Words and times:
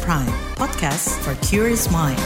Prime, 0.00 0.32
podcast 0.56 1.20
for 1.20 1.36
curious 1.44 1.92
mind. 1.92 2.16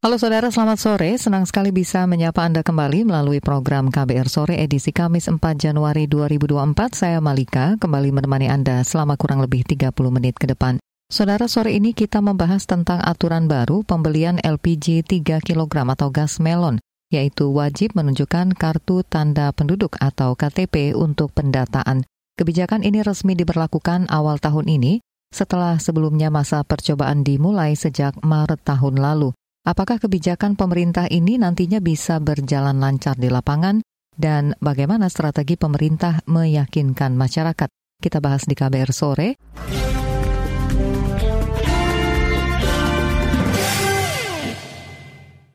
Halo 0.00 0.16
saudara, 0.16 0.48
selamat 0.48 0.78
sore. 0.80 1.20
Senang 1.20 1.44
sekali 1.44 1.68
bisa 1.68 2.08
menyapa 2.08 2.48
Anda 2.48 2.64
kembali 2.64 3.04
melalui 3.04 3.44
program 3.44 3.92
KBR 3.92 4.24
Sore 4.32 4.56
edisi 4.56 4.88
Kamis 4.88 5.28
4 5.28 5.36
Januari 5.60 6.08
2024. 6.08 6.96
Saya 6.96 7.20
Malika, 7.20 7.76
kembali 7.76 8.16
menemani 8.16 8.48
Anda 8.48 8.80
selama 8.88 9.20
kurang 9.20 9.44
lebih 9.44 9.68
30 9.68 9.92
menit 10.08 10.40
ke 10.40 10.48
depan. 10.48 10.80
Saudara, 11.12 11.44
sore 11.44 11.76
ini 11.76 11.92
kita 11.92 12.24
membahas 12.24 12.64
tentang 12.64 13.04
aturan 13.04 13.44
baru 13.44 13.84
pembelian 13.84 14.40
LPG 14.40 15.04
3 15.04 15.44
kg 15.44 15.92
atau 15.92 16.08
gas 16.08 16.40
melon, 16.40 16.80
yaitu 17.12 17.52
wajib 17.52 17.92
menunjukkan 17.92 18.56
kartu 18.56 19.04
tanda 19.04 19.52
penduduk 19.52 20.00
atau 20.00 20.32
KTP 20.40 20.96
untuk 20.96 21.36
pendataan. 21.36 22.00
Kebijakan 22.40 22.80
ini 22.80 23.04
resmi 23.04 23.36
diberlakukan 23.36 24.08
awal 24.08 24.40
tahun 24.40 24.72
ini, 24.72 25.04
setelah 25.34 25.82
sebelumnya 25.82 26.30
masa 26.30 26.62
percobaan 26.62 27.26
dimulai 27.26 27.74
sejak 27.74 28.22
Maret 28.22 28.62
tahun 28.62 29.02
lalu. 29.02 29.34
Apakah 29.66 29.98
kebijakan 29.98 30.54
pemerintah 30.54 31.10
ini 31.10 31.34
nantinya 31.34 31.82
bisa 31.82 32.22
berjalan 32.22 32.78
lancar 32.78 33.18
di 33.18 33.26
lapangan 33.26 33.82
dan 34.14 34.54
bagaimana 34.62 35.10
strategi 35.10 35.58
pemerintah 35.58 36.22
meyakinkan 36.30 37.18
masyarakat? 37.18 37.66
Kita 37.98 38.22
bahas 38.22 38.46
di 38.46 38.54
KBR 38.54 38.90
sore. 38.94 39.28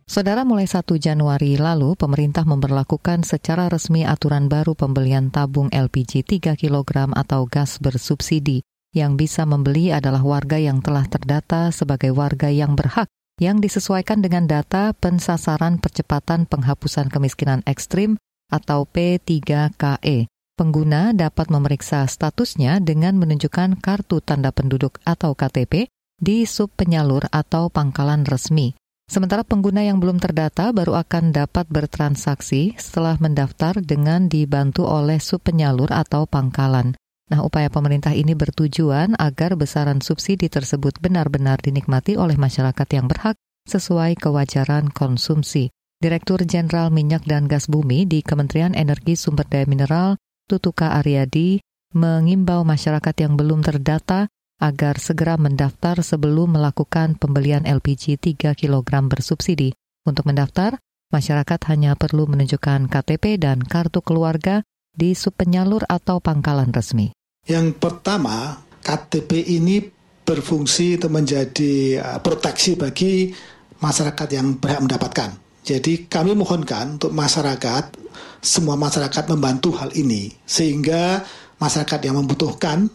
Saudara, 0.09 0.41
mulai 0.41 0.65
1 0.65 0.89
Januari 0.97 1.53
lalu, 1.53 1.93
pemerintah 1.93 2.41
memperlakukan 2.41 3.21
secara 3.21 3.69
resmi 3.69 4.09
aturan 4.09 4.49
baru 4.49 4.73
pembelian 4.73 5.29
tabung 5.29 5.69
LPG 5.69 6.25
3 6.25 6.57
kg 6.57 7.13
atau 7.13 7.45
gas 7.45 7.77
bersubsidi. 7.77 8.65
Yang 8.89 9.11
bisa 9.21 9.45
membeli 9.45 9.93
adalah 9.93 10.25
warga 10.25 10.57
yang 10.57 10.81
telah 10.81 11.05
terdata 11.05 11.69
sebagai 11.69 12.09
warga 12.09 12.49
yang 12.49 12.73
berhak 12.73 13.05
yang 13.37 13.61
disesuaikan 13.61 14.19
dengan 14.19 14.49
data 14.49 14.91
pensasaran 14.97 15.77
percepatan 15.77 16.49
penghapusan 16.49 17.07
kemiskinan 17.07 17.61
ekstrim 17.69 18.17
atau 18.49 18.89
P3KE. 18.89 20.25
Pengguna 20.57 21.15
dapat 21.15 21.47
memeriksa 21.47 22.03
statusnya 22.03 22.83
dengan 22.83 23.15
menunjukkan 23.15 23.79
kartu 23.79 24.19
tanda 24.19 24.51
penduduk 24.51 24.99
atau 25.07 25.31
KTP 25.31 25.87
di 26.19 26.43
sub 26.43 26.67
penyalur 26.75 27.31
atau 27.31 27.71
pangkalan 27.71 28.27
resmi. 28.27 28.75
Sementara 29.07 29.47
pengguna 29.47 29.87
yang 29.87 30.03
belum 30.03 30.19
terdata 30.19 30.75
baru 30.75 30.99
akan 30.99 31.31
dapat 31.31 31.65
bertransaksi 31.71 32.75
setelah 32.75 33.15
mendaftar 33.23 33.79
dengan 33.79 34.27
dibantu 34.27 34.83
oleh 34.83 35.23
sub 35.23 35.39
penyalur 35.39 35.95
atau 35.95 36.27
pangkalan. 36.27 36.97
Nah, 37.29 37.45
upaya 37.45 37.69
pemerintah 37.69 38.17
ini 38.17 38.33
bertujuan 38.33 39.13
agar 39.21 39.53
besaran 39.53 40.01
subsidi 40.01 40.49
tersebut 40.49 40.97
benar-benar 40.97 41.61
dinikmati 41.61 42.17
oleh 42.17 42.33
masyarakat 42.33 42.87
yang 42.89 43.05
berhak 43.05 43.37
sesuai 43.69 44.17
kewajaran 44.17 44.89
konsumsi. 44.89 45.69
Direktur 46.01 46.41
Jenderal 46.41 46.89
Minyak 46.89 47.29
dan 47.29 47.45
Gas 47.45 47.69
Bumi 47.69 48.09
di 48.09 48.25
Kementerian 48.25 48.73
Energi 48.73 49.13
Sumber 49.13 49.45
Daya 49.45 49.69
Mineral, 49.69 50.17
Tutuka 50.49 50.97
Aryadi, 50.97 51.61
mengimbau 51.93 52.65
masyarakat 52.65 53.13
yang 53.21 53.37
belum 53.37 53.61
terdata 53.61 54.25
agar 54.57 54.97
segera 54.97 55.37
mendaftar 55.37 56.01
sebelum 56.01 56.57
melakukan 56.57 57.13
pembelian 57.13 57.61
LPG 57.67 58.17
3 58.17 58.57
kg 58.57 58.89
bersubsidi. 59.05 59.77
Untuk 60.07 60.25
mendaftar, 60.25 60.81
masyarakat 61.13 61.59
hanya 61.69 61.93
perlu 61.93 62.25
menunjukkan 62.25 62.89
KTP 62.89 63.37
dan 63.37 63.61
kartu 63.61 64.01
keluarga 64.01 64.65
di 64.95 65.13
subpenyalur 65.13 65.85
atau 65.85 66.17
pangkalan 66.17 66.73
resmi. 66.73 67.13
Yang 67.47 67.81
pertama, 67.81 68.61
KTP 68.83 69.45
ini 69.57 69.81
berfungsi 70.25 71.01
untuk 71.01 71.17
menjadi 71.17 71.97
uh, 71.97 72.19
proteksi 72.21 72.77
bagi 72.77 73.33
masyarakat 73.81 74.27
yang 74.29 74.61
berhak 74.61 74.85
mendapatkan. 74.85 75.29
Jadi 75.65 76.05
kami 76.05 76.37
mohonkan 76.37 77.01
untuk 77.01 77.09
masyarakat, 77.09 77.97
semua 78.39 78.77
masyarakat 78.77 79.25
membantu 79.33 79.73
hal 79.81 79.89
ini 79.97 80.29
sehingga 80.45 81.25
masyarakat 81.57 81.99
yang 82.05 82.21
membutuhkan, 82.21 82.85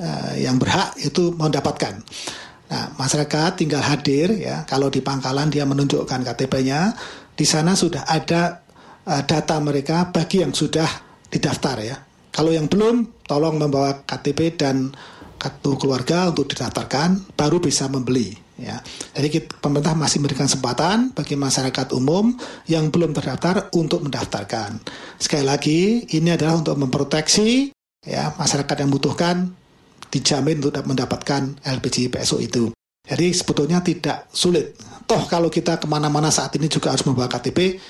uh, 0.00 0.32
yang 0.40 0.56
berhak 0.56 0.96
itu 0.96 1.36
mendapatkan. 1.36 2.00
Nah, 2.68 2.92
masyarakat 2.96 3.60
tinggal 3.60 3.80
hadir 3.80 4.32
ya. 4.36 4.64
Kalau 4.68 4.88
di 4.92 5.00
pangkalan 5.00 5.48
dia 5.48 5.64
menunjukkan 5.64 6.20
KTP-nya, 6.24 6.92
di 7.36 7.44
sana 7.44 7.76
sudah 7.76 8.08
ada 8.08 8.64
uh, 9.04 9.22
data 9.24 9.56
mereka 9.60 10.08
bagi 10.08 10.40
yang 10.40 10.52
sudah 10.52 10.88
didaftar 11.28 11.76
ya. 11.84 12.07
Kalau 12.38 12.54
yang 12.54 12.70
belum, 12.70 13.26
tolong 13.26 13.58
membawa 13.58 14.06
KTP 14.06 14.54
dan 14.54 14.94
kartu 15.42 15.74
keluarga 15.74 16.30
untuk 16.30 16.46
didaftarkan, 16.46 17.34
baru 17.34 17.58
bisa 17.58 17.90
membeli. 17.90 18.30
Ya, 18.54 18.78
jadi 19.10 19.26
kita, 19.26 19.58
pemerintah 19.58 19.98
masih 19.98 20.22
memberikan 20.22 20.46
kesempatan 20.46 21.10
bagi 21.18 21.34
masyarakat 21.34 21.90
umum 21.98 22.30
yang 22.70 22.94
belum 22.94 23.10
terdaftar 23.10 23.74
untuk 23.74 24.06
mendaftarkan. 24.06 24.78
Sekali 25.18 25.42
lagi, 25.42 26.06
ini 26.14 26.30
adalah 26.30 26.62
untuk 26.62 26.78
memproteksi 26.78 27.74
ya 28.06 28.30
masyarakat 28.38 28.86
yang 28.86 28.88
membutuhkan 28.94 29.50
dijamin 30.06 30.62
untuk 30.62 30.86
mendapatkan 30.86 31.58
LPG 31.58 32.14
PSO 32.14 32.38
itu. 32.38 32.70
Jadi 33.02 33.34
sebetulnya 33.34 33.82
tidak 33.82 34.30
sulit. 34.30 34.78
Toh 35.10 35.26
kalau 35.26 35.50
kita 35.50 35.82
ke 35.82 35.90
mana-mana 35.90 36.30
saat 36.30 36.54
ini 36.54 36.70
juga 36.70 36.94
harus 36.94 37.02
membawa 37.02 37.26
KTP, 37.26 37.82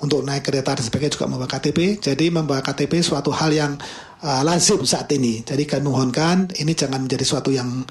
untuk 0.00 0.20
naik 0.24 0.44
kereta 0.44 0.76
dan 0.76 0.84
sebagainya 0.84 1.16
juga 1.16 1.26
membawa 1.30 1.48
KTP. 1.48 2.00
Jadi 2.00 2.26
membawa 2.28 2.60
KTP 2.60 3.00
suatu 3.00 3.32
hal 3.32 3.50
yang 3.52 3.72
uh, 4.20 4.42
lazim 4.44 4.84
saat 4.84 5.08
ini. 5.12 5.40
Jadi 5.40 5.64
kami 5.64 5.88
mohonkan 5.88 6.52
ini 6.60 6.72
jangan 6.76 7.04
menjadi 7.04 7.24
suatu 7.24 7.48
yang 7.52 7.84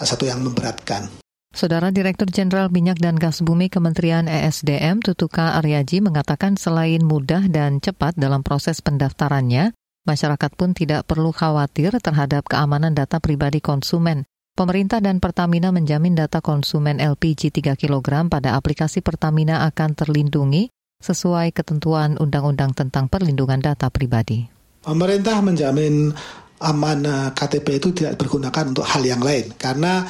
uh, 0.00 0.06
satu 0.06 0.24
yang 0.24 0.40
memberatkan. 0.40 1.20
Saudara 1.50 1.90
Direktur 1.90 2.30
Jenderal 2.30 2.70
Minyak 2.70 3.02
dan 3.02 3.18
Gas 3.18 3.42
Bumi 3.42 3.66
Kementerian 3.66 4.30
ESDM 4.30 5.02
Tutuka 5.02 5.58
Aryaji 5.58 5.98
mengatakan 5.98 6.54
selain 6.54 7.02
mudah 7.02 7.50
dan 7.50 7.82
cepat 7.82 8.14
dalam 8.14 8.46
proses 8.46 8.78
pendaftarannya, 8.78 9.74
masyarakat 10.06 10.50
pun 10.54 10.78
tidak 10.78 11.10
perlu 11.10 11.34
khawatir 11.34 11.90
terhadap 11.98 12.46
keamanan 12.46 12.94
data 12.94 13.18
pribadi 13.18 13.58
konsumen. 13.58 14.30
Pemerintah 14.54 15.02
dan 15.02 15.18
Pertamina 15.18 15.74
menjamin 15.74 16.14
data 16.14 16.38
konsumen 16.38 17.02
LPG 17.02 17.50
3 17.50 17.74
kg 17.74 18.30
pada 18.30 18.54
aplikasi 18.54 19.02
Pertamina 19.02 19.66
akan 19.66 19.98
terlindungi 19.98 20.70
sesuai 21.00 21.56
ketentuan 21.56 22.20
Undang-Undang 22.20 22.76
tentang 22.76 23.08
Perlindungan 23.08 23.58
Data 23.58 23.88
Pribadi. 23.88 24.44
Pemerintah 24.80 25.40
menjamin 25.40 26.12
aman 26.60 26.98
eh, 27.04 27.28
KTP 27.32 27.66
itu 27.80 27.88
tidak 27.96 28.20
digunakan 28.20 28.64
untuk 28.68 28.84
hal 28.84 29.00
yang 29.00 29.24
lain 29.24 29.56
karena 29.56 30.04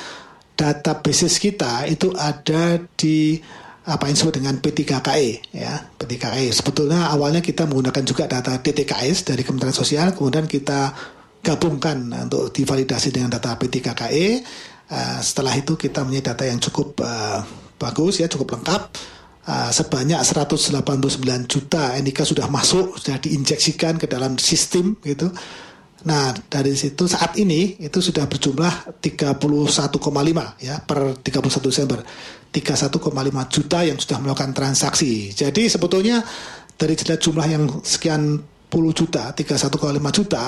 data 0.59 0.99
basis 1.01 1.41
kita 1.41 1.89
itu 1.89 2.13
ada 2.13 2.77
di 2.99 3.41
apa 3.89 4.07
yang 4.07 4.15
disebut 4.19 4.35
dengan 4.37 4.55
P3KE 4.61 5.57
ya 5.57 5.73
P3KE 5.97 6.53
sebetulnya 6.53 7.09
awalnya 7.09 7.41
kita 7.41 7.65
menggunakan 7.65 8.05
juga 8.05 8.29
data 8.29 8.61
DTKS 8.61 9.33
dari 9.33 9.41
Kementerian 9.41 9.73
Sosial 9.73 10.13
kemudian 10.13 10.45
kita 10.45 10.93
gabungkan 11.41 12.13
untuk 12.29 12.53
divalidasi 12.53 13.09
dengan 13.09 13.33
data 13.33 13.57
P3KE 13.57 14.27
uh, 14.93 15.19
setelah 15.25 15.57
itu 15.57 15.81
kita 15.81 16.05
punya 16.05 16.21
data 16.21 16.45
yang 16.45 16.61
cukup 16.61 17.01
uh, 17.01 17.41
bagus 17.81 18.21
ya 18.21 18.29
cukup 18.29 18.61
lengkap 18.61 18.83
uh, 19.51 19.71
sebanyak 19.75 20.23
189 20.23 21.19
juta 21.51 21.99
NIK 21.99 22.19
sudah 22.23 22.47
masuk, 22.47 22.95
sudah 22.95 23.19
diinjeksikan 23.19 23.99
ke 23.99 24.07
dalam 24.07 24.39
sistem 24.39 24.95
gitu. 25.03 25.27
Nah, 26.01 26.33
dari 26.49 26.73
situ 26.73 27.05
saat 27.05 27.37
ini 27.37 27.77
itu 27.77 28.01
sudah 28.01 28.25
berjumlah 28.25 29.03
31,5 29.05 30.65
ya 30.65 30.81
per 30.81 31.21
31 31.21 31.67
Desember. 31.67 32.01
31,5 32.51 33.55
juta 33.55 33.79
yang 33.85 33.99
sudah 34.01 34.19
melakukan 34.19 34.51
transaksi. 34.57 35.31
Jadi 35.31 35.69
sebetulnya 35.69 36.25
dari 36.75 36.97
jumlah 36.97 37.47
yang 37.47 37.69
sekian 37.85 38.41
puluh 38.71 38.97
juta, 38.97 39.35
31,5 39.37 39.71
juta 40.15 40.45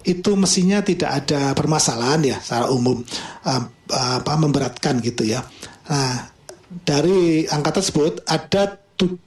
itu 0.00 0.32
mestinya 0.32 0.80
tidak 0.80 1.10
ada 1.24 1.52
permasalahan 1.52 2.20
ya 2.24 2.36
secara 2.40 2.72
umum 2.72 3.04
uh, 3.44 3.62
apa 3.92 4.32
memberatkan 4.36 4.98
gitu 5.04 5.28
ya. 5.28 5.44
Nah, 5.92 6.39
dari 6.70 7.50
angka 7.50 7.82
tersebut 7.82 8.22
ada 8.30 8.78
7,1 9.00 9.26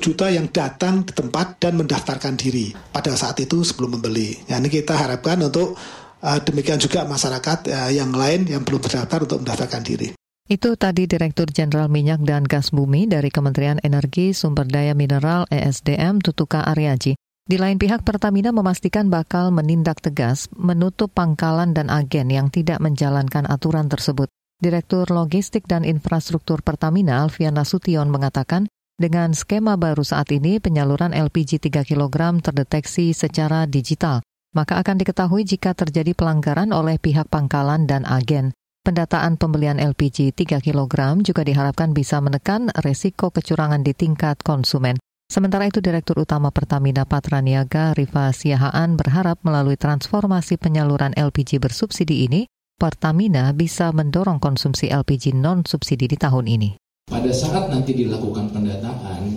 juta 0.00 0.26
yang 0.32 0.48
datang 0.48 1.04
di 1.04 1.12
tempat 1.12 1.60
dan 1.60 1.76
mendaftarkan 1.76 2.34
diri 2.40 2.72
pada 2.90 3.12
saat 3.14 3.36
itu 3.38 3.60
sebelum 3.60 4.00
membeli. 4.00 4.34
Ya, 4.48 4.56
ini 4.56 4.72
kita 4.72 4.96
harapkan 4.96 5.36
untuk 5.44 5.76
uh, 6.24 6.38
demikian 6.40 6.80
juga 6.80 7.04
masyarakat 7.04 7.68
uh, 7.68 7.90
yang 7.92 8.10
lain 8.10 8.48
yang 8.48 8.64
belum 8.64 8.80
terdaftar 8.80 9.28
untuk 9.28 9.44
mendaftarkan 9.44 9.82
diri. 9.84 10.08
Itu 10.48 10.80
tadi 10.80 11.04
Direktur 11.04 11.52
Jenderal 11.52 11.92
Minyak 11.92 12.24
dan 12.24 12.48
Gas 12.48 12.72
Bumi 12.72 13.04
dari 13.04 13.28
Kementerian 13.28 13.76
Energi 13.84 14.32
Sumber 14.32 14.64
Daya 14.64 14.96
Mineral 14.96 15.44
ESDM 15.52 16.24
Tutuka 16.24 16.64
Aryaji. 16.64 17.20
Di 17.48 17.56
lain 17.60 17.76
pihak, 17.76 18.00
Pertamina 18.00 18.48
memastikan 18.52 19.12
bakal 19.12 19.52
menindak 19.52 20.00
tegas 20.00 20.48
menutup 20.56 21.12
pangkalan 21.12 21.76
dan 21.76 21.92
agen 21.92 22.32
yang 22.32 22.48
tidak 22.48 22.80
menjalankan 22.80 23.44
aturan 23.44 23.92
tersebut. 23.92 24.32
Direktur 24.58 25.06
Logistik 25.14 25.70
dan 25.70 25.86
Infrastruktur 25.86 26.66
Pertamina 26.66 27.22
Alfian 27.22 27.54
Nasution 27.54 28.10
mengatakan, 28.10 28.66
dengan 28.98 29.30
skema 29.30 29.78
baru 29.78 30.02
saat 30.02 30.34
ini 30.34 30.58
penyaluran 30.58 31.14
LPG 31.14 31.62
3 31.62 31.86
kg 31.86 32.42
terdeteksi 32.42 33.14
secara 33.14 33.70
digital. 33.70 34.18
maka 34.56 34.80
akan 34.80 34.96
diketahui 34.98 35.44
jika 35.44 35.76
terjadi 35.76 36.16
pelanggaran 36.16 36.72
oleh 36.72 36.96
pihak 36.96 37.28
pangkalan 37.28 37.84
dan 37.84 38.08
agen. 38.08 38.56
Pendataan 38.82 39.36
pembelian 39.36 39.76
LPG 39.76 40.32
3 40.32 40.64
kg 40.64 41.20
juga 41.20 41.44
diharapkan 41.44 41.92
bisa 41.92 42.24
menekan 42.24 42.72
resiko 42.80 43.28
kecurangan 43.28 43.84
di 43.84 43.92
tingkat 43.92 44.40
konsumen. 44.40 44.96
Sementara 45.28 45.68
itu, 45.68 45.84
Direktur 45.84 46.24
Utama 46.24 46.48
Pertamina 46.48 47.04
Patraniaga 47.04 47.92
Riva 47.92 48.32
Siahaan 48.32 48.96
berharap 48.96 49.44
melalui 49.44 49.76
transformasi 49.76 50.56
penyaluran 50.56 51.12
LPG 51.12 51.60
bersubsidi 51.60 52.24
ini, 52.24 52.48
Pertamina 52.78 53.50
bisa 53.58 53.90
mendorong 53.90 54.38
konsumsi 54.38 54.86
LPG 54.86 55.34
non-subsidi 55.34 56.06
di 56.06 56.14
tahun 56.14 56.46
ini. 56.46 56.70
Pada 57.10 57.34
saat 57.34 57.74
nanti 57.74 57.90
dilakukan 57.90 58.54
pendataan, 58.54 59.34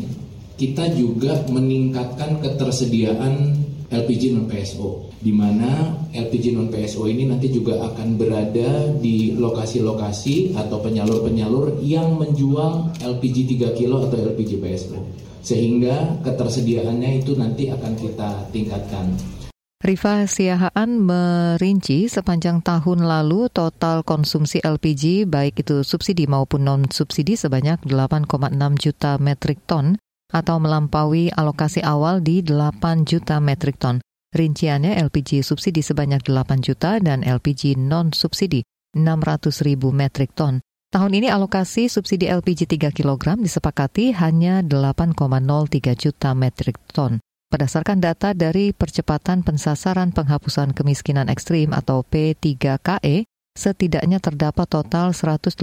kita 0.62 0.94
juga 0.94 1.42
meningkatkan 1.50 2.38
ketersediaan 2.38 3.58
LPG 3.90 4.38
non 4.38 4.46
PSO, 4.46 5.10
di 5.18 5.34
mana 5.34 5.90
LPG 6.14 6.54
non 6.54 6.70
PSO 6.70 7.10
ini 7.10 7.26
nanti 7.26 7.50
juga 7.50 7.82
akan 7.82 8.14
berada 8.14 8.94
di 9.02 9.34
lokasi-lokasi 9.34 10.54
atau 10.54 10.78
penyalur-penyalur 10.78 11.82
yang 11.82 12.22
menjual 12.22 12.94
LPG 13.02 13.58
3 13.58 13.74
kilo 13.74 14.06
atau 14.06 14.22
LPG 14.22 14.62
PSO, 14.62 15.02
sehingga 15.42 16.22
ketersediaannya 16.22 17.26
itu 17.26 17.34
nanti 17.34 17.74
akan 17.74 17.98
kita 17.98 18.54
tingkatkan. 18.54 19.41
Rifa 19.82 20.30
Siahaan 20.30 21.02
merinci 21.02 22.06
sepanjang 22.06 22.62
tahun 22.62 23.02
lalu 23.02 23.50
total 23.50 24.06
konsumsi 24.06 24.62
LPG 24.62 25.26
baik 25.26 25.66
itu 25.66 25.82
subsidi 25.82 26.30
maupun 26.30 26.70
non-subsidi 26.70 27.34
sebanyak 27.34 27.82
8,6 27.90 28.30
juta 28.78 29.18
metrik 29.18 29.58
ton 29.66 29.98
atau 30.30 30.62
melampaui 30.62 31.34
alokasi 31.34 31.82
awal 31.82 32.22
di 32.22 32.46
8 32.46 33.10
juta 33.10 33.42
metrik 33.42 33.82
ton. 33.82 33.98
Rinciannya 34.38 35.02
LPG 35.02 35.42
subsidi 35.42 35.82
sebanyak 35.82 36.30
8 36.30 36.62
juta 36.62 37.02
dan 37.02 37.26
LPG 37.26 37.74
non-subsidi 37.74 38.62
600 38.94 39.66
ribu 39.66 39.90
metrik 39.90 40.38
ton. 40.38 40.62
Tahun 40.94 41.10
ini 41.10 41.26
alokasi 41.26 41.90
subsidi 41.90 42.30
LPG 42.30 42.70
3 42.70 42.94
kg 42.94 43.34
disepakati 43.34 44.14
hanya 44.14 44.62
8,03 44.62 45.18
juta 45.98 46.38
metrik 46.38 46.78
ton. 46.94 47.18
Berdasarkan 47.52 48.00
data 48.00 48.32
dari 48.32 48.72
Percepatan 48.72 49.44
Pensasaran 49.44 50.16
Penghapusan 50.16 50.72
Kemiskinan 50.72 51.28
Ekstrim 51.28 51.76
atau 51.76 52.00
P3KE, 52.08 53.28
setidaknya 53.60 54.24
terdapat 54.24 54.72
total 54.72 55.12
189 55.12 55.60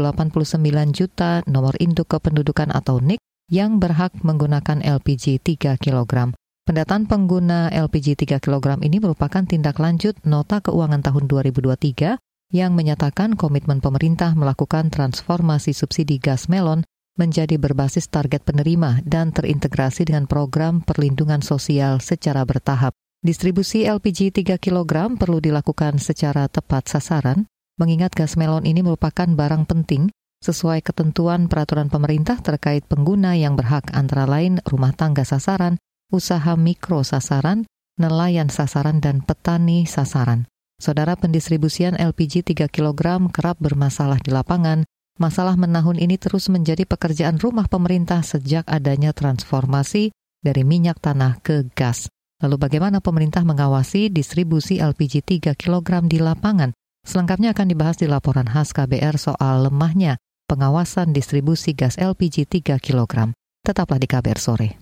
juta 0.93 1.41
nomor 1.49 1.81
induk 1.81 2.13
kependudukan 2.13 2.77
atau 2.77 3.01
NIK 3.01 3.17
yang 3.49 3.81
berhak 3.81 4.13
menggunakan 4.21 4.85
LPG 4.85 5.41
3 5.41 5.81
kg. 5.81 6.37
Pendataan 6.69 7.09
pengguna 7.09 7.73
LPG 7.73 8.21
3 8.21 8.37
kg 8.37 8.77
ini 8.85 9.01
merupakan 9.01 9.41
tindak 9.49 9.81
lanjut 9.81 10.13
nota 10.29 10.61
keuangan 10.61 11.01
tahun 11.01 11.25
2023 11.25 12.21
yang 12.53 12.77
menyatakan 12.77 13.33
komitmen 13.33 13.81
pemerintah 13.81 14.37
melakukan 14.37 14.93
transformasi 14.93 15.73
subsidi 15.73 16.21
gas 16.21 16.53
melon 16.53 16.85
menjadi 17.19 17.59
berbasis 17.59 18.07
target 18.07 18.47
penerima 18.47 19.03
dan 19.03 19.35
terintegrasi 19.35 20.07
dengan 20.07 20.31
program 20.31 20.81
perlindungan 20.81 21.43
sosial 21.43 21.99
secara 21.99 22.47
bertahap. 22.47 22.95
Distribusi 23.19 23.83
LPG 23.83 24.31
3 24.31 24.63
kg 24.63 25.19
perlu 25.19 25.43
dilakukan 25.43 25.99
secara 25.99 26.47
tepat 26.47 26.87
sasaran, 26.87 27.51
mengingat 27.77 28.15
gas 28.15 28.39
melon 28.39 28.63
ini 28.63 28.87
merupakan 28.87 29.27
barang 29.27 29.67
penting 29.67 30.07
sesuai 30.39 30.87
ketentuan 30.87 31.51
peraturan 31.51 31.91
pemerintah 31.91 32.39
terkait 32.39 32.87
pengguna 32.87 33.35
yang 33.35 33.59
berhak 33.59 33.91
antara 33.91 34.23
lain 34.23 34.63
rumah 34.63 34.95
tangga 34.95 35.27
sasaran, 35.27 35.83
usaha 36.15 36.55
mikro 36.55 37.03
sasaran, 37.03 37.67
nelayan 37.99 38.47
sasaran, 38.47 39.03
dan 39.03 39.27
petani 39.27 39.83
sasaran. 39.83 40.47
Saudara 40.79 41.19
pendistribusian 41.19 41.99
LPG 41.99 42.55
3 42.55 42.71
kg 42.71 43.27
kerap 43.35 43.59
bermasalah 43.59 44.23
di 44.23 44.31
lapangan. 44.31 44.87
Masalah 45.19 45.59
menahun 45.59 45.99
ini 45.99 46.15
terus 46.15 46.47
menjadi 46.47 46.87
pekerjaan 46.87 47.43
rumah 47.43 47.67
pemerintah 47.67 48.23
sejak 48.23 48.63
adanya 48.71 49.11
transformasi 49.11 50.15
dari 50.39 50.63
minyak 50.63 51.03
tanah 51.03 51.43
ke 51.43 51.67
gas. 51.75 52.07
Lalu 52.39 52.55
bagaimana 52.55 53.03
pemerintah 53.03 53.43
mengawasi 53.43 54.15
distribusi 54.15 54.79
LPG 54.79 55.27
3 55.27 55.59
kg 55.59 56.07
di 56.07 56.23
lapangan? 56.23 56.71
Selengkapnya 57.03 57.51
akan 57.51 57.67
dibahas 57.67 57.99
di 57.99 58.07
laporan 58.07 58.47
khas 58.47 58.71
KBR 58.71 59.19
soal 59.19 59.67
lemahnya 59.67 60.23
pengawasan 60.47 61.11
distribusi 61.11 61.75
gas 61.75 61.99
LPG 61.99 62.47
3 62.47 62.79
kg. 62.79 63.35
Tetaplah 63.67 63.99
di 63.99 64.07
KBR 64.07 64.39
sore. 64.39 64.79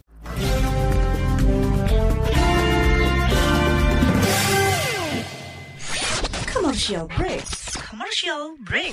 Commercial 6.53 7.09
break. 7.09 7.44
Commercial 7.88 8.61
break. 8.69 8.93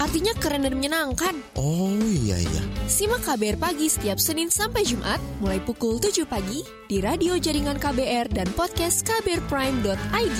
Artinya 0.00 0.32
keren 0.40 0.64
dan 0.64 0.72
menyenangkan. 0.80 1.36
Oh 1.60 1.92
iya 2.00 2.40
iya. 2.40 2.62
Simak 2.88 3.20
KBR 3.20 3.60
Pagi 3.60 3.86
setiap 3.92 4.16
Senin 4.16 4.48
sampai 4.48 4.80
Jumat, 4.88 5.20
mulai 5.44 5.60
pukul 5.60 6.00
7 6.00 6.24
pagi, 6.24 6.64
di 6.88 7.04
radio 7.04 7.36
jaringan 7.36 7.76
KBR 7.76 8.32
dan 8.32 8.48
podcast 8.56 9.04
kbrprime.id. 9.04 10.38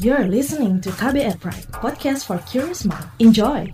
You're 0.00 0.32
listening 0.32 0.80
to 0.80 0.88
KBR 0.96 1.36
Pride, 1.36 1.68
podcast 1.76 2.24
for 2.24 2.40
curious 2.48 2.88
mind. 2.88 3.04
Enjoy! 3.20 3.68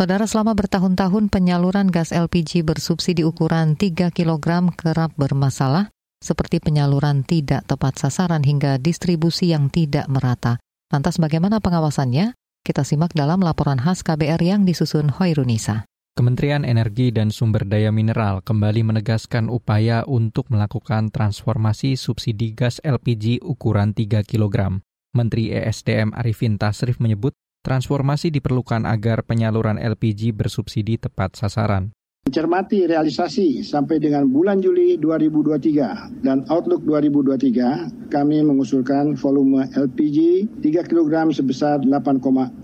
Saudara 0.00 0.24
selama 0.24 0.56
bertahun-tahun 0.56 1.28
penyaluran 1.28 1.92
gas 1.92 2.08
LPG 2.08 2.64
bersubsidi 2.64 3.20
ukuran 3.20 3.76
3 3.76 4.08
kg 4.08 4.72
kerap 4.72 5.12
bermasalah, 5.12 5.92
seperti 6.24 6.56
penyaluran 6.56 7.20
tidak 7.20 7.68
tepat 7.68 8.00
sasaran 8.00 8.40
hingga 8.40 8.80
distribusi 8.80 9.52
yang 9.52 9.68
tidak 9.68 10.08
merata. 10.08 10.56
Lantas 10.88 11.20
bagaimana 11.20 11.60
pengawasannya? 11.60 12.32
Kita 12.64 12.80
simak 12.80 13.12
dalam 13.12 13.44
laporan 13.44 13.76
khas 13.76 14.00
KBR 14.00 14.40
yang 14.40 14.64
disusun 14.64 15.12
Hoirunisa. 15.12 15.84
Kementerian 16.16 16.64
Energi 16.64 17.12
dan 17.12 17.28
Sumber 17.28 17.68
Daya 17.68 17.92
Mineral 17.92 18.40
kembali 18.40 18.80
menegaskan 18.80 19.52
upaya 19.52 20.08
untuk 20.08 20.48
melakukan 20.48 21.12
transformasi 21.12 22.00
subsidi 22.00 22.56
gas 22.56 22.80
LPG 22.80 23.44
ukuran 23.44 23.92
3 23.92 24.24
kg. 24.24 24.80
Menteri 25.12 25.52
ESDM 25.52 26.16
Arifin 26.16 26.56
Tasrif 26.56 26.96
menyebut 27.04 27.36
Transformasi 27.60 28.32
diperlukan 28.32 28.88
agar 28.88 29.20
penyaluran 29.20 29.76
LPG 29.76 30.32
bersubsidi 30.32 30.96
tepat 30.96 31.36
sasaran. 31.36 31.92
Mencermati 32.30 32.86
realisasi 32.86 33.64
sampai 33.66 33.98
dengan 33.98 34.22
bulan 34.30 34.62
Juli 34.62 34.94
2023 35.00 36.22
dan 36.22 36.46
Outlook 36.52 36.86
2023, 36.86 38.12
kami 38.12 38.44
mengusulkan 38.44 39.18
volume 39.18 39.66
LPG 39.74 40.46
3 40.62 40.90
kg 40.90 41.32
sebesar 41.34 41.82
8,03 41.82 42.60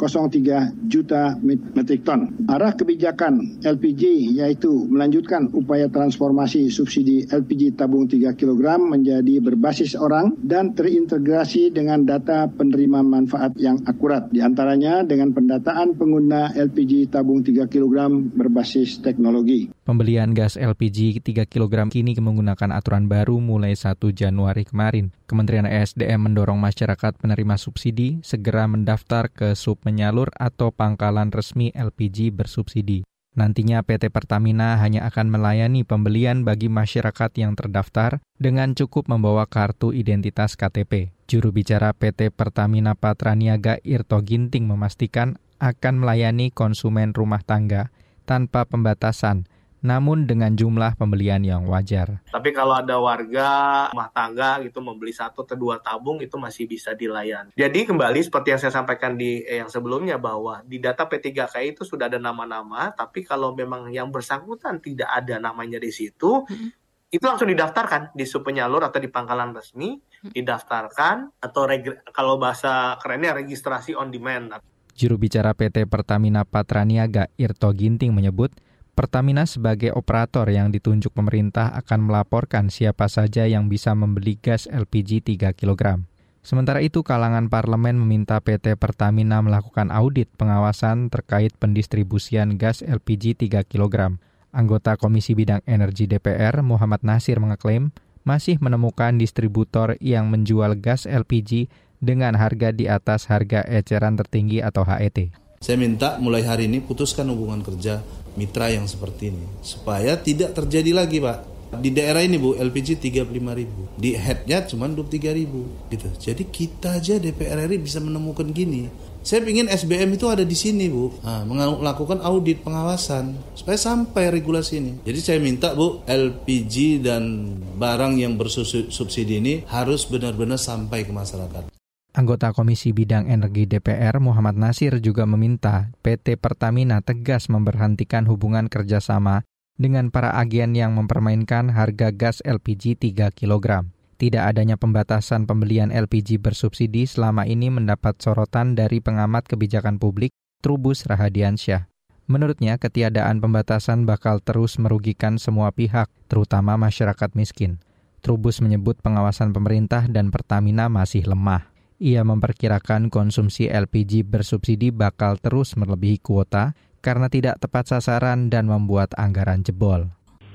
juta 0.86 1.34
metrik 1.72 2.04
ton. 2.04 2.30
Arah 2.46 2.78
kebijakan 2.78 3.64
LPG 3.64 4.36
yaitu 4.38 4.86
melanjutkan 4.92 5.50
upaya 5.50 5.90
transformasi 5.90 6.70
subsidi 6.70 7.24
LPG 7.26 7.80
tabung 7.80 8.06
3 8.06 8.38
kg 8.38 8.78
menjadi 8.78 9.40
berbasis 9.42 9.96
orang 9.98 10.36
dan 10.46 10.78
terintegrasi 10.78 11.74
dengan 11.74 12.06
data 12.06 12.46
penerima 12.46 13.02
manfaat 13.02 13.56
yang 13.58 13.80
akurat. 13.90 14.30
Di 14.30 14.44
antaranya 14.46 15.02
dengan 15.02 15.34
pendataan 15.34 15.98
pengguna 15.98 16.54
LPG 16.54 17.10
tabung 17.10 17.42
3 17.42 17.66
kg 17.66 17.96
berbasis 18.30 19.02
teknologi 19.02 19.45
teknologi. 19.46 19.70
Pembelian 19.86 20.34
gas 20.34 20.58
LPG 20.58 21.22
3 21.22 21.46
kg 21.46 21.74
kini 21.86 22.18
menggunakan 22.18 22.74
aturan 22.74 23.06
baru 23.06 23.38
mulai 23.38 23.78
1 23.78 24.02
Januari 24.10 24.66
kemarin. 24.66 25.14
Kementerian 25.30 25.66
ESDM 25.66 26.26
mendorong 26.26 26.58
masyarakat 26.58 27.22
penerima 27.22 27.54
subsidi 27.54 28.18
segera 28.26 28.66
mendaftar 28.66 29.30
ke 29.30 29.54
sub 29.54 29.78
penyalur 29.78 30.34
atau 30.34 30.74
pangkalan 30.74 31.30
resmi 31.30 31.70
LPG 31.70 32.34
bersubsidi. 32.34 33.06
Nantinya 33.36 33.84
PT 33.84 34.08
Pertamina 34.08 34.80
hanya 34.80 35.04
akan 35.12 35.28
melayani 35.28 35.84
pembelian 35.84 36.40
bagi 36.40 36.72
masyarakat 36.72 37.36
yang 37.36 37.52
terdaftar 37.52 38.24
dengan 38.40 38.72
cukup 38.72 39.12
membawa 39.12 39.44
kartu 39.44 39.92
identitas 39.92 40.56
KTP. 40.56 41.12
Juru 41.28 41.52
bicara 41.52 41.92
PT 41.92 42.32
Pertamina 42.32 42.96
Patraniaga 42.96 43.76
Irto 43.84 44.24
Ginting 44.24 44.64
memastikan 44.64 45.36
akan 45.60 46.00
melayani 46.00 46.48
konsumen 46.48 47.12
rumah 47.12 47.44
tangga 47.44 47.92
tanpa 48.26 48.66
pembatasan 48.66 49.46
namun 49.86 50.26
dengan 50.26 50.50
jumlah 50.50 50.98
pembelian 50.98 51.46
yang 51.46 51.62
wajar. 51.70 52.18
Tapi 52.34 52.50
kalau 52.50 52.74
ada 52.74 52.98
warga 52.98 53.48
rumah 53.94 54.10
tangga 54.10 54.58
gitu 54.66 54.82
membeli 54.82 55.14
satu 55.14 55.46
atau 55.46 55.54
dua 55.54 55.78
tabung 55.78 56.18
itu 56.18 56.34
masih 56.34 56.66
bisa 56.66 56.96
dilayani. 56.98 57.54
Jadi 57.54 57.86
kembali 57.86 58.18
seperti 58.26 58.50
yang 58.50 58.60
saya 58.60 58.74
sampaikan 58.74 59.14
di 59.14 59.46
eh, 59.46 59.62
yang 59.62 59.70
sebelumnya 59.70 60.18
bahwa 60.18 60.66
di 60.66 60.82
data 60.82 61.06
P3K 61.06 61.76
itu 61.76 61.86
sudah 61.86 62.10
ada 62.10 62.18
nama-nama, 62.18 62.90
tapi 62.90 63.22
kalau 63.22 63.54
memang 63.54 63.86
yang 63.94 64.10
bersangkutan 64.10 64.82
tidak 64.82 65.06
ada 65.06 65.38
namanya 65.38 65.78
di 65.78 65.94
situ, 65.94 66.42
hmm. 66.42 67.14
itu 67.14 67.22
langsung 67.22 67.46
didaftarkan 67.46 68.10
di 68.16 68.26
subpenyalur 68.26 68.82
atau 68.82 68.98
di 68.98 69.06
pangkalan 69.06 69.54
resmi, 69.54 69.94
hmm. 69.94 70.34
didaftarkan 70.34 71.38
atau 71.38 71.62
kalau 72.10 72.42
bahasa 72.42 72.98
kerennya 72.98 73.38
registrasi 73.38 73.94
on 73.94 74.10
demand. 74.10 74.58
Juru 74.96 75.20
bicara 75.20 75.52
PT 75.52 75.84
Pertamina 75.84 76.48
Patraniaga 76.48 77.28
Irto 77.36 77.68
Ginting 77.76 78.16
menyebut, 78.16 78.48
Pertamina 78.96 79.44
sebagai 79.44 79.92
operator 79.92 80.48
yang 80.48 80.72
ditunjuk 80.72 81.12
pemerintah 81.12 81.68
akan 81.76 82.08
melaporkan 82.08 82.72
siapa 82.72 83.04
saja 83.12 83.44
yang 83.44 83.68
bisa 83.68 83.92
membeli 83.92 84.40
gas 84.40 84.64
LPG 84.64 85.36
3 85.36 85.52
kg. 85.52 86.00
Sementara 86.40 86.80
itu, 86.80 87.04
kalangan 87.04 87.52
parlemen 87.52 88.00
meminta 88.00 88.40
PT 88.40 88.80
Pertamina 88.80 89.44
melakukan 89.44 89.92
audit 89.92 90.32
pengawasan 90.40 91.12
terkait 91.12 91.52
pendistribusian 91.60 92.56
gas 92.56 92.80
LPG 92.80 93.36
3 93.36 93.68
kg. 93.68 94.16
Anggota 94.48 94.96
Komisi 94.96 95.36
Bidang 95.36 95.60
Energi 95.68 96.08
DPR, 96.08 96.64
Muhammad 96.64 97.04
Nasir 97.04 97.36
mengeklaim 97.36 97.92
masih 98.24 98.56
menemukan 98.64 99.20
distributor 99.20 100.00
yang 100.00 100.32
menjual 100.32 100.72
gas 100.80 101.04
LPG 101.04 101.68
dengan 102.06 102.38
harga 102.38 102.70
di 102.70 102.86
atas 102.86 103.26
harga 103.26 103.66
eceran 103.66 104.14
tertinggi 104.14 104.62
atau 104.62 104.86
HET. 104.86 105.34
Saya 105.58 105.74
minta 105.80 106.20
mulai 106.22 106.46
hari 106.46 106.70
ini 106.70 106.78
putuskan 106.78 107.26
hubungan 107.32 107.66
kerja 107.66 108.04
mitra 108.38 108.70
yang 108.70 108.86
seperti 108.86 109.34
ini 109.34 109.44
supaya 109.64 110.14
tidak 110.20 110.54
terjadi 110.54 110.94
lagi 110.94 111.18
pak. 111.18 111.56
Di 111.66 111.90
daerah 111.90 112.22
ini 112.22 112.38
bu 112.38 112.54
LPG 112.54 113.02
35 113.02 113.26
ribu. 113.58 113.90
Di 113.98 114.14
headnya 114.14 114.62
cuma 114.70 114.86
23 114.86 115.34
ribu 115.34 115.66
gitu. 115.90 116.06
Jadi 116.14 116.46
kita 116.46 117.02
aja 117.02 117.18
DPR 117.18 117.66
RI 117.66 117.82
bisa 117.82 117.98
menemukan 117.98 118.46
gini. 118.54 118.86
Saya 119.26 119.42
ingin 119.42 119.66
SBM 119.66 120.14
itu 120.14 120.30
ada 120.30 120.46
di 120.46 120.54
sini 120.54 120.86
bu. 120.86 121.10
Nah, 121.26 121.42
melakukan 121.42 122.22
audit 122.22 122.62
pengawasan 122.62 123.34
supaya 123.58 123.74
sampai 123.74 124.30
regulasi 124.30 124.78
ini. 124.78 124.92
Jadi 125.02 125.18
saya 125.18 125.38
minta 125.42 125.74
bu 125.74 126.06
LPG 126.06 127.02
dan 127.02 127.58
barang 127.74 128.14
yang 128.14 128.38
bersubsidi 128.38 129.42
ini 129.42 129.54
harus 129.66 130.06
benar-benar 130.06 130.62
sampai 130.62 131.02
ke 131.02 131.10
masyarakat 131.10 131.75
Anggota 132.16 132.56
Komisi 132.56 132.96
Bidang 132.96 133.28
Energi 133.28 133.68
DPR 133.68 134.24
Muhammad 134.24 134.56
Nasir 134.56 135.04
juga 135.04 135.28
meminta 135.28 135.92
PT 136.00 136.40
Pertamina 136.40 137.04
tegas 137.04 137.52
memberhentikan 137.52 138.24
hubungan 138.24 138.72
kerjasama 138.72 139.44
dengan 139.76 140.08
para 140.08 140.32
agen 140.32 140.72
yang 140.72 140.96
mempermainkan 140.96 141.68
harga 141.76 142.08
gas 142.16 142.40
LPG 142.40 142.96
3 143.12 143.36
kg. 143.36 143.84
Tidak 144.16 144.40
adanya 144.40 144.80
pembatasan 144.80 145.44
pembelian 145.44 145.92
LPG 145.92 146.40
bersubsidi 146.40 147.04
selama 147.04 147.44
ini 147.44 147.68
mendapat 147.68 148.16
sorotan 148.16 148.72
dari 148.72 149.04
pengamat 149.04 149.44
kebijakan 149.44 150.00
publik 150.00 150.32
Trubus 150.64 151.04
Rahadiansyah. 151.04 151.84
Menurutnya, 152.32 152.80
ketiadaan 152.80 153.44
pembatasan 153.44 154.08
bakal 154.08 154.40
terus 154.40 154.80
merugikan 154.80 155.36
semua 155.36 155.68
pihak, 155.68 156.08
terutama 156.32 156.80
masyarakat 156.80 157.36
miskin. 157.36 157.76
Trubus 158.24 158.64
menyebut 158.64 158.96
pengawasan 159.04 159.52
pemerintah 159.52 160.08
dan 160.08 160.32
Pertamina 160.32 160.88
masih 160.88 161.28
lemah. 161.28 161.75
Ia 161.96 162.20
memperkirakan 162.28 163.08
konsumsi 163.08 163.72
LPG 163.72 164.28
bersubsidi 164.28 164.92
bakal 164.92 165.40
terus 165.40 165.80
melebihi 165.80 166.20
kuota 166.20 166.76
karena 167.00 167.32
tidak 167.32 167.56
tepat 167.56 167.88
sasaran 167.88 168.52
dan 168.52 168.68
membuat 168.68 169.16
anggaran 169.16 169.64
jebol. 169.64 170.04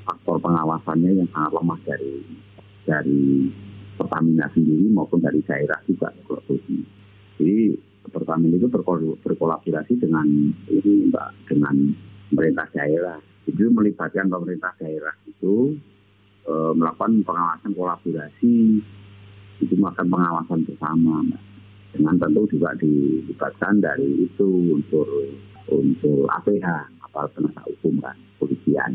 Faktor 0.05 0.37
pengawasannya 0.37 1.17
yang 1.17 1.29
sangat 1.33 1.51
lemah 1.57 1.79
dari 1.81 2.13
dari 2.85 3.49
Pertamina 3.97 4.45
sendiri 4.53 4.85
maupun 4.93 5.17
dari 5.17 5.41
daerah 5.41 5.81
juga. 5.89 6.13
Jadi 7.41 7.73
Pertamina 8.05 8.61
itu 8.61 8.69
berkolaborasi 9.25 9.97
dengan 9.97 10.29
ini 10.69 11.09
mbak 11.09 11.49
dengan 11.49 11.73
pemerintah 12.29 12.69
daerah. 12.69 13.17
Itu 13.49 13.65
melibatkan 13.73 14.29
pemerintah 14.29 14.77
daerah 14.77 15.17
itu 15.25 15.73
e, 16.45 16.53
melakukan 16.77 17.25
pengawasan 17.25 17.73
kolaborasi 17.73 18.53
itu 19.61 19.73
melakukan 19.77 20.09
pengawasan 20.09 20.59
bersama 20.65 21.21
dengan 21.93 22.15
tentu 22.17 22.41
juga 22.49 22.73
dilibatkan 22.79 23.79
dari 23.79 24.25
itu 24.25 24.47
unsur 24.73 25.07
unsur 25.69 26.27
APH 26.41 26.67
atau 27.07 27.27
penasihat 27.35 27.65
hukum 27.77 27.95
kan 28.01 28.15
polisian. 28.41 28.91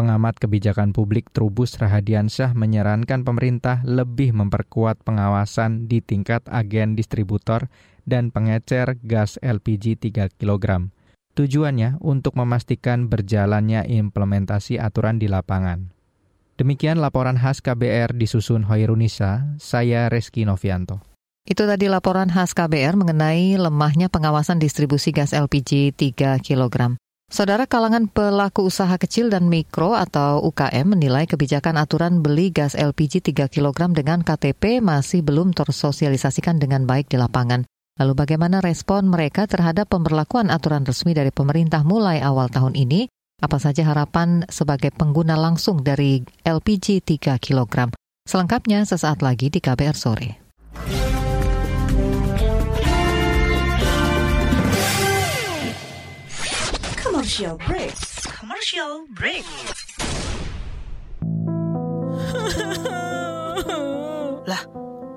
Pengamat 0.00 0.40
kebijakan 0.40 0.96
publik 0.96 1.28
Trubus 1.28 1.76
Rahadiansyah 1.76 2.56
menyarankan 2.56 3.20
pemerintah 3.20 3.84
lebih 3.84 4.32
memperkuat 4.32 5.04
pengawasan 5.04 5.92
di 5.92 6.00
tingkat 6.00 6.40
agen 6.48 6.96
distributor 6.96 7.68
dan 8.08 8.32
pengecer 8.32 8.96
gas 9.04 9.36
LPG 9.44 10.00
3 10.00 10.32
kg. 10.40 10.88
Tujuannya 11.36 12.00
untuk 12.00 12.32
memastikan 12.40 13.12
berjalannya 13.12 13.84
implementasi 13.92 14.80
aturan 14.80 15.20
di 15.20 15.28
lapangan. 15.28 15.92
Demikian 16.60 17.00
laporan 17.00 17.40
khas 17.40 17.64
KBR 17.64 18.12
disusun 18.12 18.68
Hoirunisa, 18.68 19.48
saya 19.56 20.12
Reski 20.12 20.44
Novianto. 20.44 21.00
Itu 21.48 21.64
tadi 21.64 21.88
laporan 21.88 22.28
khas 22.28 22.52
KBR 22.52 23.00
mengenai 23.00 23.56
lemahnya 23.56 24.12
pengawasan 24.12 24.60
distribusi 24.60 25.08
gas 25.08 25.32
LPG 25.32 25.96
3 25.96 26.36
kg. 26.44 27.00
Saudara 27.32 27.64
kalangan 27.64 28.12
pelaku 28.12 28.68
usaha 28.68 28.92
kecil 29.00 29.32
dan 29.32 29.48
mikro 29.48 29.96
atau 29.96 30.44
UKM 30.52 30.84
menilai 30.84 31.24
kebijakan 31.24 31.80
aturan 31.80 32.20
beli 32.20 32.52
gas 32.52 32.76
LPG 32.76 33.32
3 33.32 33.48
kg 33.48 33.96
dengan 33.96 34.20
KTP 34.20 34.84
masih 34.84 35.24
belum 35.24 35.56
tersosialisasikan 35.56 36.60
dengan 36.60 36.84
baik 36.84 37.08
di 37.08 37.16
lapangan. 37.16 37.64
Lalu 37.96 38.12
bagaimana 38.12 38.60
respon 38.60 39.08
mereka 39.08 39.48
terhadap 39.48 39.88
pemberlakuan 39.88 40.52
aturan 40.52 40.84
resmi 40.84 41.16
dari 41.16 41.32
pemerintah 41.32 41.88
mulai 41.88 42.20
awal 42.20 42.52
tahun 42.52 42.76
ini 42.76 43.08
apa 43.40 43.56
saja 43.56 43.88
harapan 43.88 44.44
sebagai 44.52 44.92
pengguna 44.92 45.34
langsung 45.34 45.80
dari 45.80 46.20
LPG 46.44 47.00
3 47.04 47.40
kg? 47.40 47.88
Selengkapnya 48.28 48.84
sesaat 48.84 49.24
lagi 49.24 49.48
di 49.48 49.58
KBR 49.58 49.96
Sore. 49.96 50.30
Commercial 57.00 57.56
break. 57.64 57.96
Commercial 58.28 59.08
break. 59.16 59.48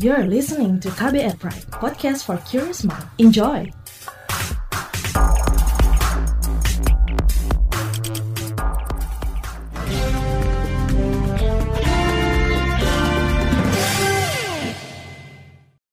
You're 0.00 0.24
listening 0.24 0.80
to 0.80 0.88
KBR 0.88 1.36
Pride, 1.36 1.68
podcast 1.76 2.24
for 2.24 2.40
curious 2.48 2.88
mind. 2.88 3.04
Enjoy! 3.20 3.68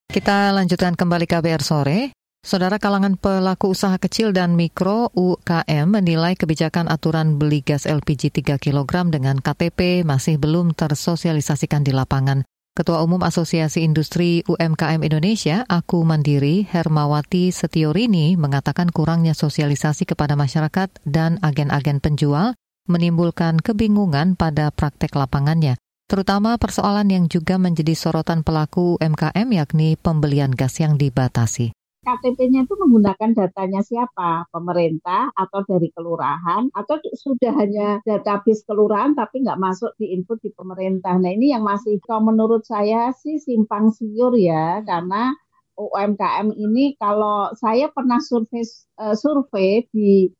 Kita 0.07 0.55
lanjutkan 0.55 0.95
kembali 0.95 1.27
KBR 1.27 1.59
sore. 1.59 2.15
Saudara 2.39 2.79
kalangan 2.79 3.19
pelaku 3.19 3.75
usaha 3.75 3.99
kecil 3.99 4.31
dan 4.31 4.55
mikro 4.55 5.11
UKM 5.19 5.99
menilai 5.99 6.39
kebijakan 6.39 6.87
aturan 6.87 7.35
beli 7.35 7.59
gas 7.59 7.83
LPG 7.83 8.31
3 8.39 8.55
kg 8.55 9.11
dengan 9.11 9.43
KTP 9.43 10.07
masih 10.07 10.39
belum 10.39 10.71
tersosialisasikan 10.79 11.83
di 11.83 11.91
lapangan. 11.91 12.47
Ketua 12.77 13.01
Umum 13.01 13.25
Asosiasi 13.25 13.81
Industri 13.81 14.45
UMKM 14.45 15.01
Indonesia, 15.01 15.65
Aku 15.65 16.05
Mandiri, 16.05 16.61
Hermawati 16.61 17.49
Setiorini, 17.49 18.37
mengatakan 18.37 18.93
kurangnya 18.93 19.33
sosialisasi 19.33 20.05
kepada 20.05 20.37
masyarakat 20.37 21.01
dan 21.01 21.41
agen-agen 21.41 21.97
penjual 21.97 22.53
menimbulkan 22.85 23.57
kebingungan 23.65 24.37
pada 24.37 24.69
praktek 24.69 25.17
lapangannya, 25.17 25.73
terutama 26.05 26.61
persoalan 26.61 27.09
yang 27.09 27.25
juga 27.25 27.57
menjadi 27.57 27.97
sorotan 27.97 28.45
pelaku 28.45 29.01
UMKM 29.01 29.49
yakni 29.57 29.97
pembelian 29.97 30.53
gas 30.53 30.77
yang 30.77 31.01
dibatasi. 31.01 31.73
KTP-nya 32.07 32.63
itu 32.63 32.75
menggunakan 32.79 33.35
datanya 33.35 33.83
siapa? 33.83 34.47
Pemerintah 34.47 35.27
atau 35.35 35.59
dari 35.67 35.91
kelurahan 35.91 36.71
atau 36.71 37.03
sudah 37.03 37.51
hanya 37.59 37.99
database 38.07 38.63
kelurahan 38.63 39.11
tapi 39.11 39.43
nggak 39.43 39.59
masuk 39.59 39.91
di 39.99 40.15
input 40.15 40.39
di 40.39 40.55
pemerintah. 40.55 41.19
Nah 41.19 41.35
ini 41.35 41.51
yang 41.51 41.67
masih 41.67 41.99
kalau 42.07 42.31
menurut 42.31 42.63
saya 42.63 43.11
sih 43.11 43.43
simpang 43.43 43.91
siur 43.91 44.31
ya 44.39 44.79
karena 44.87 45.35
UMKM 45.75 46.55
ini 46.55 46.95
kalau 46.95 47.51
saya 47.59 47.91
pernah 47.91 48.23
survei 48.23 48.63
uh, 48.97 49.13
survei 49.13 49.85
di 49.91 50.31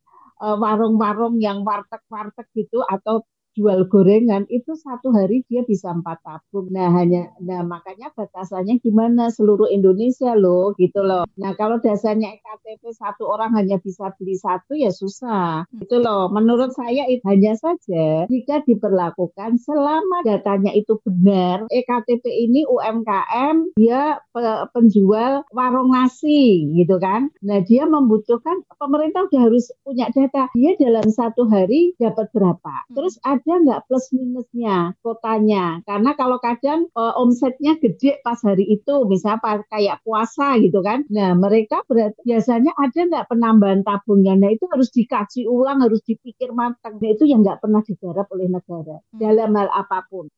eh, 0.42 0.56
warung-warung 0.58 1.38
yang 1.38 1.62
warteg-warteg 1.62 2.48
gitu 2.56 2.82
atau 2.82 3.22
jual 3.58 3.90
gorengan 3.90 4.46
itu 4.46 4.78
satu 4.78 5.10
hari 5.10 5.42
dia 5.50 5.66
bisa 5.66 5.90
empat 5.90 6.22
tabung. 6.22 6.70
Nah 6.70 6.94
hanya, 6.94 7.34
nah 7.42 7.66
makanya 7.66 8.14
batasannya 8.14 8.78
gimana 8.78 9.34
seluruh 9.34 9.66
Indonesia 9.66 10.38
loh 10.38 10.70
gitu 10.78 11.02
loh. 11.02 11.26
Nah 11.34 11.58
kalau 11.58 11.82
dasarnya 11.82 12.38
EKTP 12.38 12.94
satu 12.94 13.26
orang 13.26 13.58
hanya 13.58 13.82
bisa 13.82 14.14
beli 14.14 14.38
satu 14.38 14.78
ya 14.78 14.94
susah 14.94 15.66
gitu 15.74 15.98
loh. 15.98 16.30
Menurut 16.30 16.70
saya 16.78 17.10
itu 17.10 17.26
hanya 17.26 17.58
saja 17.58 18.30
jika 18.30 18.62
diberlakukan 18.62 19.58
selama 19.58 20.22
datanya 20.22 20.70
itu 20.70 20.94
benar. 21.02 21.66
EKTP 21.74 22.22
ini 22.30 22.62
UMKM 22.70 23.74
dia 23.74 24.22
penjual 24.70 25.42
warung 25.50 25.90
nasi 25.90 26.70
gitu 26.78 27.02
kan. 27.02 27.32
Nah 27.42 27.58
dia 27.66 27.88
membutuhkan 27.88 28.62
pemerintah 28.78 29.26
udah 29.26 29.50
harus 29.50 29.72
punya 29.82 30.06
data 30.14 30.46
dia 30.52 30.76
dalam 30.78 31.08
satu 31.08 31.48
hari 31.48 31.96
dapat 31.96 32.28
berapa. 32.30 32.74
Terus 32.92 33.16
ada 33.24 33.47
ada 33.48 33.64
nggak 33.64 33.82
plus 33.88 34.12
minusnya 34.12 34.92
kotanya? 35.00 35.80
Karena 35.88 36.12
kalau 36.12 36.36
kadang 36.36 36.84
uh, 36.92 37.16
omsetnya 37.16 37.80
gede 37.80 38.20
pas 38.20 38.36
hari 38.44 38.68
itu, 38.68 39.08
misalnya 39.08 39.64
kayak 39.72 40.04
puasa 40.04 40.60
gitu 40.60 40.84
kan. 40.84 41.08
Nah 41.08 41.32
mereka 41.32 41.80
berarti, 41.88 42.20
biasanya 42.28 42.76
ada 42.76 43.00
nggak 43.08 43.26
penambahan 43.32 43.80
tabungnya? 43.80 44.36
Nah 44.36 44.52
itu 44.52 44.68
harus 44.68 44.92
dikaji 44.92 45.48
ulang, 45.48 45.80
harus 45.80 46.04
dipikir 46.04 46.52
matang. 46.52 47.00
Nah 47.00 47.08
itu 47.08 47.24
yang 47.24 47.40
nggak 47.40 47.64
pernah 47.64 47.80
digarap 47.80 48.28
oleh 48.36 48.52
negara 48.52 49.00
hmm. 49.00 49.16
dalam 49.16 49.50
hal 49.56 49.68
apa 49.72 50.04
pun. 50.12 50.28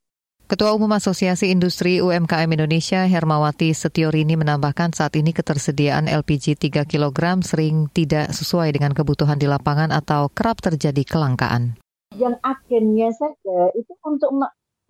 Ketua 0.46 0.74
Umum 0.74 0.90
Asosiasi 0.90 1.50
Industri 1.50 2.02
UMKM 2.02 2.50
Indonesia 2.50 3.06
Hermawati 3.06 3.70
Setiorini 3.70 4.34
menambahkan 4.34 4.90
saat 4.90 5.14
ini 5.14 5.30
ketersediaan 5.30 6.10
LPG 6.10 6.58
3 6.58 6.90
kg 6.90 7.38
sering 7.46 7.86
tidak 7.94 8.34
sesuai 8.34 8.74
dengan 8.74 8.90
kebutuhan 8.90 9.38
di 9.38 9.46
lapangan 9.46 9.94
atau 9.94 10.26
kerap 10.26 10.58
terjadi 10.58 11.06
kelangkaan 11.06 11.78
yang 12.20 12.36
agennya 12.44 13.08
saja 13.16 13.72
itu 13.72 13.92
untuk 14.04 14.30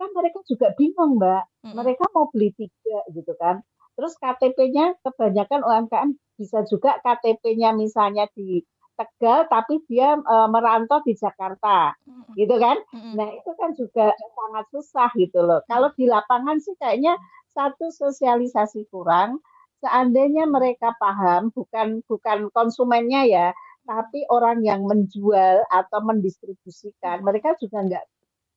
kan 0.01 0.09
mereka 0.17 0.41
juga 0.49 0.73
bingung 0.75 1.21
mbak 1.21 1.45
hmm. 1.63 1.77
mereka 1.77 2.03
mau 2.11 2.27
beli 2.33 2.51
tiga 2.57 2.99
gitu 3.13 3.31
kan 3.37 3.61
terus 3.95 4.17
KTP-nya 4.17 4.97
kebanyakan 5.05 5.61
UMKM 5.61 6.09
bisa 6.35 6.65
juga 6.65 6.97
KTP-nya 7.05 7.77
misalnya 7.77 8.25
di 8.33 8.65
Tegal 8.97 9.49
tapi 9.49 9.81
dia 9.89 10.13
e, 10.17 10.35
merantau 10.49 11.05
di 11.05 11.13
Jakarta 11.13 11.93
hmm. 12.05 12.33
gitu 12.33 12.55
kan 12.57 12.77
hmm. 12.91 13.13
nah 13.13 13.29
itu 13.29 13.51
kan 13.55 13.71
juga 13.77 14.09
sangat 14.13 14.65
susah 14.73 15.09
gitu 15.15 15.39
loh 15.45 15.61
kalau 15.69 15.93
di 15.93 16.09
lapangan 16.09 16.57
sih 16.57 16.73
kayaknya 16.81 17.13
satu 17.53 17.93
sosialisasi 17.93 18.89
kurang 18.89 19.37
seandainya 19.85 20.45
mereka 20.49 20.93
paham 20.97 21.49
bukan 21.53 22.05
bukan 22.05 22.49
konsumennya 22.53 23.25
ya 23.25 23.47
tapi 23.91 24.23
orang 24.31 24.63
yang 24.63 24.87
menjual 24.87 25.67
atau 25.67 25.99
mendistribusikan 25.99 27.19
mereka 27.27 27.59
juga 27.59 27.83
nggak 27.83 28.05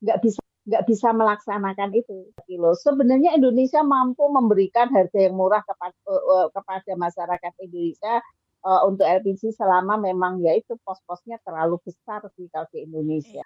nggak 0.07 0.19
bisa 0.23 0.41
nggak 0.65 0.85
bisa 0.89 1.13
melaksanakan 1.13 1.91
itu 1.93 2.31
kilo. 2.49 2.73
Sebenarnya 2.79 3.37
Indonesia 3.37 3.85
mampu 3.85 4.25
memberikan 4.31 4.89
harga 4.95 5.19
yang 5.19 5.37
murah 5.37 5.61
kepada 5.67 5.99
uh, 6.09 6.49
kepada 6.55 6.93
masyarakat 6.97 7.53
Indonesia 7.61 8.23
uh, 8.65 8.81
untuk 8.89 9.05
LPG 9.05 9.53
selama 9.53 10.01
memang 10.01 10.41
ya 10.41 10.57
itu 10.57 10.79
pos-posnya 10.87 11.37
terlalu 11.45 11.77
besar 11.85 12.25
kalau 12.25 12.65
di 12.73 12.87
Indonesia. 12.87 13.45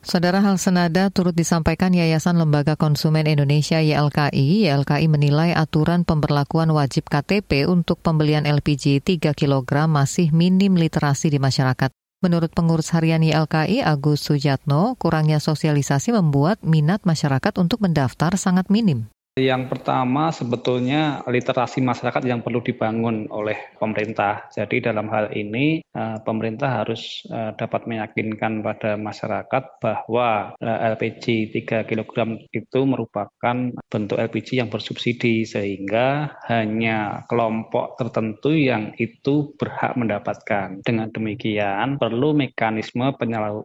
Saudara 0.00 0.40
hal 0.40 0.56
senada 0.56 1.12
turut 1.12 1.36
disampaikan 1.36 1.92
Yayasan 1.92 2.40
Lembaga 2.40 2.72
Konsumen 2.72 3.28
Indonesia 3.28 3.84
YLKI. 3.84 4.64
YLKI 4.64 5.06
menilai 5.12 5.52
aturan 5.52 6.08
pemberlakuan 6.08 6.72
wajib 6.72 7.04
KTP 7.04 7.68
untuk 7.68 8.00
pembelian 8.00 8.48
LPG 8.48 9.04
3 9.04 9.36
kg 9.36 9.84
masih 9.84 10.32
minim 10.32 10.72
literasi 10.72 11.28
di 11.28 11.36
masyarakat. 11.36 11.92
Menurut 12.24 12.48
pengurus 12.48 12.96
harian 12.96 13.20
YLKI 13.20 13.84
Agus 13.84 14.24
Sujatno, 14.24 14.96
kurangnya 14.96 15.36
sosialisasi 15.36 16.16
membuat 16.16 16.64
minat 16.64 17.04
masyarakat 17.04 17.60
untuk 17.60 17.84
mendaftar 17.84 18.40
sangat 18.40 18.72
minim. 18.72 19.12
Yang 19.38 19.70
pertama 19.70 20.34
sebetulnya 20.34 21.22
literasi 21.22 21.78
masyarakat 21.78 22.26
yang 22.26 22.42
perlu 22.42 22.66
dibangun 22.66 23.30
oleh 23.30 23.78
pemerintah. 23.78 24.50
Jadi 24.50 24.82
dalam 24.82 25.06
hal 25.06 25.30
ini 25.38 25.78
eh, 25.86 26.18
pemerintah 26.26 26.82
harus 26.82 27.22
eh, 27.30 27.54
dapat 27.54 27.86
meyakinkan 27.86 28.66
pada 28.66 28.98
masyarakat 28.98 29.78
bahwa 29.78 30.58
LPG 30.60 31.54
3 31.54 31.86
kg 31.86 32.42
itu 32.50 32.80
merupakan 32.82 33.56
bentuk 33.86 34.18
LPG 34.18 34.58
yang 34.58 34.68
bersubsidi 34.68 35.46
sehingga 35.46 36.34
hanya 36.50 37.22
kelompok 37.30 37.96
tertentu 38.02 38.50
yang 38.50 38.90
itu 38.98 39.54
berhak 39.54 39.94
mendapatkan. 39.94 40.82
Dengan 40.82 41.06
demikian 41.14 42.02
perlu 42.02 42.34
mekanisme 42.34 43.14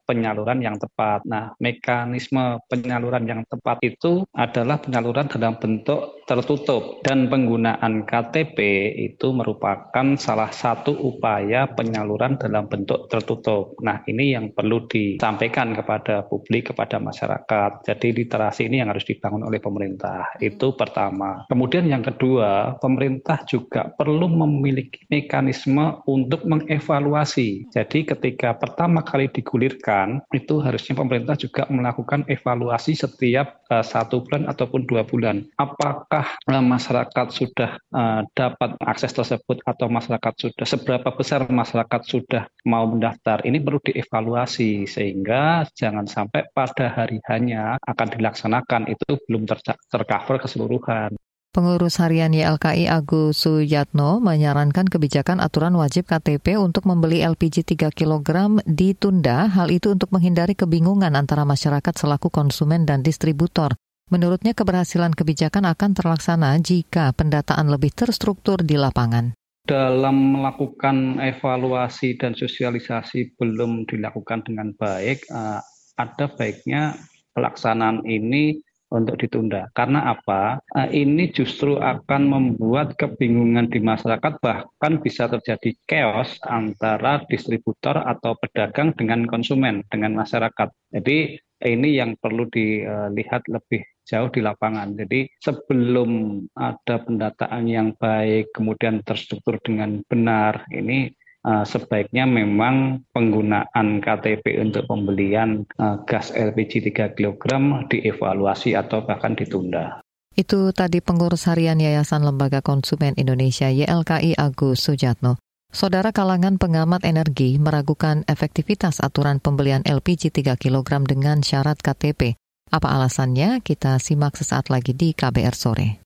penyaluran 0.06 0.62
yang 0.62 0.78
tepat. 0.78 1.26
Nah, 1.26 1.58
mekanisme 1.58 2.62
penyaluran 2.70 3.26
yang 3.26 3.42
tepat 3.50 3.82
itu 3.82 4.24
adalah 4.36 4.78
penyaluran 4.78 5.26
dalam 5.26 5.55
bentuk 5.58 6.25
tertutup 6.26 7.02
dan 7.06 7.30
penggunaan 7.30 8.06
KTP 8.06 8.58
itu 8.98 9.34
merupakan 9.34 10.18
salah 10.18 10.50
satu 10.50 10.94
upaya 10.94 11.70
penyaluran 11.70 12.38
dalam 12.42 12.66
bentuk 12.66 13.06
tertutup. 13.10 13.78
Nah, 13.82 14.02
ini 14.10 14.34
yang 14.34 14.54
perlu 14.54 14.90
disampaikan 14.90 15.78
kepada 15.78 16.26
publik, 16.26 16.74
kepada 16.74 16.98
masyarakat. 16.98 17.86
Jadi 17.86 18.08
literasi 18.14 18.66
ini 18.66 18.82
yang 18.82 18.90
harus 18.90 19.06
dibangun 19.06 19.46
oleh 19.46 19.62
pemerintah. 19.62 20.34
Itu 20.42 20.74
pertama. 20.74 21.46
Kemudian 21.46 21.86
yang 21.86 22.02
kedua, 22.02 22.82
pemerintah 22.82 23.46
juga 23.46 23.94
perlu 23.94 24.26
memiliki 24.26 25.06
mekanisme 25.10 26.02
untuk 26.10 26.46
mengevaluasi. 26.50 27.70
Jadi 27.70 28.06
ketika 28.06 28.58
pertama 28.58 29.06
kali 29.06 29.30
digulirkan, 29.30 30.26
itu 30.34 30.58
harusnya 30.58 30.98
pemerintah 30.98 31.38
juga 31.38 31.70
melakukan 31.70 32.26
evaluasi 32.26 32.98
setiap 32.98 33.62
uh, 33.70 33.86
satu 33.86 34.26
bulan 34.26 34.50
ataupun 34.50 34.90
dua 34.90 35.06
bulan 35.06 35.46
apakah 35.62 36.15
uh, 36.24 36.64
masyarakat 36.64 37.28
sudah 37.34 37.76
uh, 37.92 38.22
dapat 38.32 38.78
akses 38.80 39.12
tersebut 39.12 39.60
atau 39.66 39.90
masyarakat 39.90 40.34
sudah 40.38 40.68
seberapa 40.68 41.10
besar 41.12 41.44
masyarakat 41.50 42.02
sudah 42.06 42.44
mau 42.70 42.86
mendaftar 42.86 43.42
ini 43.44 43.60
perlu 43.60 43.82
dievaluasi 43.82 44.86
sehingga 44.86 45.66
jangan 45.74 46.06
sampai 46.06 46.48
pada 46.54 46.94
hari 46.94 47.18
hanya 47.28 47.82
akan 47.82 48.08
dilaksanakan 48.14 48.94
itu 48.94 49.20
belum 49.26 49.50
ter 49.50 49.60
tercover 49.92 50.38
keseluruhan. 50.40 51.18
Pengurus 51.56 52.04
harian 52.04 52.36
YLKI 52.36 52.92
Agus 52.92 53.48
Suyatno 53.48 54.20
menyarankan 54.20 54.92
kebijakan 54.92 55.40
aturan 55.40 55.80
wajib 55.80 56.04
KTP 56.04 56.60
untuk 56.60 56.84
membeli 56.84 57.24
LPG 57.24 57.64
3 57.64 57.96
kg 57.96 58.60
ditunda, 58.68 59.48
hal 59.48 59.72
itu 59.72 59.96
untuk 59.96 60.12
menghindari 60.12 60.52
kebingungan 60.52 61.16
antara 61.16 61.48
masyarakat 61.48 61.96
selaku 61.96 62.28
konsumen 62.28 62.84
dan 62.84 63.08
distributor. 63.08 63.72
Menurutnya 64.06 64.54
keberhasilan 64.54 65.18
kebijakan 65.18 65.66
akan 65.66 65.98
terlaksana 65.98 66.54
jika 66.62 67.10
pendataan 67.18 67.74
lebih 67.74 67.90
terstruktur 67.90 68.62
di 68.62 68.78
lapangan. 68.78 69.34
Dalam 69.66 70.38
melakukan 70.38 71.18
evaluasi 71.18 72.14
dan 72.14 72.38
sosialisasi 72.38 73.34
belum 73.34 73.90
dilakukan 73.90 74.46
dengan 74.46 74.78
baik, 74.78 75.26
eh, 75.26 75.60
ada 75.98 76.26
baiknya 76.38 76.94
pelaksanaan 77.34 78.06
ini 78.06 78.62
untuk 78.94 79.18
ditunda. 79.18 79.74
Karena 79.74 80.14
apa? 80.14 80.62
Eh, 80.78 81.02
ini 81.02 81.34
justru 81.34 81.82
akan 81.82 82.30
membuat 82.30 82.94
kebingungan 83.02 83.74
di 83.74 83.82
masyarakat, 83.82 84.38
bahkan 84.38 85.02
bisa 85.02 85.26
terjadi 85.34 85.74
chaos 85.90 86.38
antara 86.46 87.26
distributor 87.26 88.06
atau 88.06 88.38
pedagang 88.38 88.94
dengan 88.94 89.26
konsumen, 89.26 89.82
dengan 89.90 90.14
masyarakat. 90.14 90.70
Jadi 90.94 91.42
ini 91.66 91.90
yang 91.98 92.14
perlu 92.22 92.46
dilihat 92.54 93.50
lebih 93.50 93.82
jauh 94.06 94.30
di 94.30 94.40
lapangan. 94.40 94.94
Jadi 94.94 95.28
sebelum 95.42 96.42
ada 96.54 97.02
pendataan 97.02 97.66
yang 97.66 97.98
baik, 97.98 98.54
kemudian 98.54 99.02
terstruktur 99.02 99.58
dengan 99.60 100.06
benar, 100.06 100.70
ini 100.70 101.10
uh, 101.46 101.66
sebaiknya 101.66 102.30
memang 102.30 103.06
penggunaan 103.14 104.02
KTP 104.02 104.62
untuk 104.62 104.86
pembelian 104.90 105.66
uh, 105.82 106.02
gas 106.06 106.34
LPG 106.34 106.94
3 106.94 107.18
kg 107.18 107.44
dievaluasi 107.90 108.78
atau 108.78 109.06
bahkan 109.06 109.38
ditunda. 109.38 110.02
Itu 110.36 110.76
tadi 110.76 111.00
pengurus 111.00 111.48
harian 111.48 111.80
Yayasan 111.80 112.28
Lembaga 112.28 112.60
Konsumen 112.60 113.16
Indonesia 113.16 113.72
YLKI 113.72 114.36
Agus 114.36 114.84
Sujatno. 114.84 115.40
Saudara 115.72 116.12
kalangan 116.12 116.60
pengamat 116.60 117.04
energi 117.04 117.56
meragukan 117.60 118.24
efektivitas 118.28 119.00
aturan 119.00 119.40
pembelian 119.40 119.84
LPG 119.84 120.32
3 120.32 120.60
kg 120.60 121.04
dengan 121.08 121.40
syarat 121.40 121.80
KTP. 121.80 122.36
Apa 122.74 122.98
alasannya? 122.98 123.62
Kita 123.62 124.02
simak 124.02 124.42
sesaat 124.42 124.74
lagi 124.74 124.98
di 124.98 125.14
KBR 125.14 125.54
sore. 125.54 126.02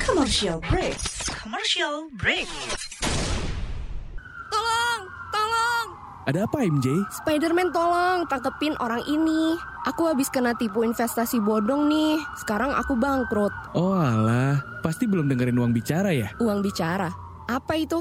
Commercial 0.00 0.56
break. 0.64 0.96
Commercial 1.44 2.08
break. 2.16 2.48
Tolong, 4.48 5.00
tolong. 5.28 5.86
Ada 6.24 6.48
apa 6.48 6.64
MJ? 6.64 6.96
Spiderman 7.20 7.68
tolong 7.76 8.24
tangkepin 8.24 8.72
orang 8.80 9.04
ini. 9.04 9.52
Aku 9.84 10.08
habis 10.08 10.32
kena 10.32 10.56
tipu 10.56 10.80
investasi 10.80 11.44
bodong 11.44 11.92
nih. 11.92 12.16
Sekarang 12.40 12.72
aku 12.72 12.96
bangkrut. 12.96 13.52
Oh 13.76 13.92
alah, 13.92 14.80
pasti 14.80 15.04
belum 15.04 15.28
dengerin 15.28 15.60
uang 15.60 15.76
bicara 15.76 16.08
ya? 16.16 16.32
Uang 16.40 16.64
bicara? 16.64 17.12
Apa 17.46 17.76
itu? 17.76 18.00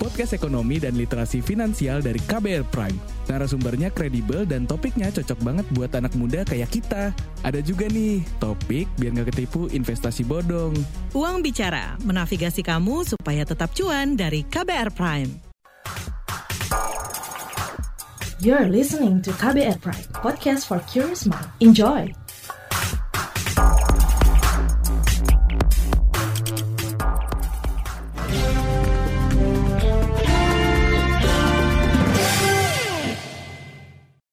Podcast 0.00 0.32
ekonomi 0.32 0.80
dan 0.80 0.96
literasi 0.96 1.44
finansial 1.44 2.00
dari 2.00 2.16
KBR 2.24 2.64
Prime. 2.72 2.96
Narasumbernya 3.28 3.92
kredibel 3.92 4.48
dan 4.48 4.64
topiknya 4.64 5.12
cocok 5.12 5.36
banget 5.44 5.66
buat 5.76 5.92
anak 5.92 6.16
muda 6.16 6.40
kayak 6.48 6.72
kita. 6.72 7.12
Ada 7.44 7.60
juga 7.60 7.84
nih, 7.84 8.24
topik 8.40 8.88
biar 8.96 9.12
nggak 9.12 9.28
ketipu 9.36 9.68
investasi 9.68 10.24
bodong. 10.24 10.72
Uang 11.12 11.44
Bicara, 11.44 12.00
menavigasi 12.00 12.64
kamu 12.64 13.04
supaya 13.04 13.44
tetap 13.44 13.76
cuan 13.76 14.16
dari 14.16 14.40
KBR 14.48 14.88
Prime. 14.96 15.30
You're 18.40 18.72
listening 18.72 19.20
to 19.28 19.36
KBR 19.36 19.84
Prime, 19.84 20.08
podcast 20.16 20.64
for 20.64 20.80
curious 20.88 21.28
mind. 21.28 21.44
Enjoy! 21.60 22.19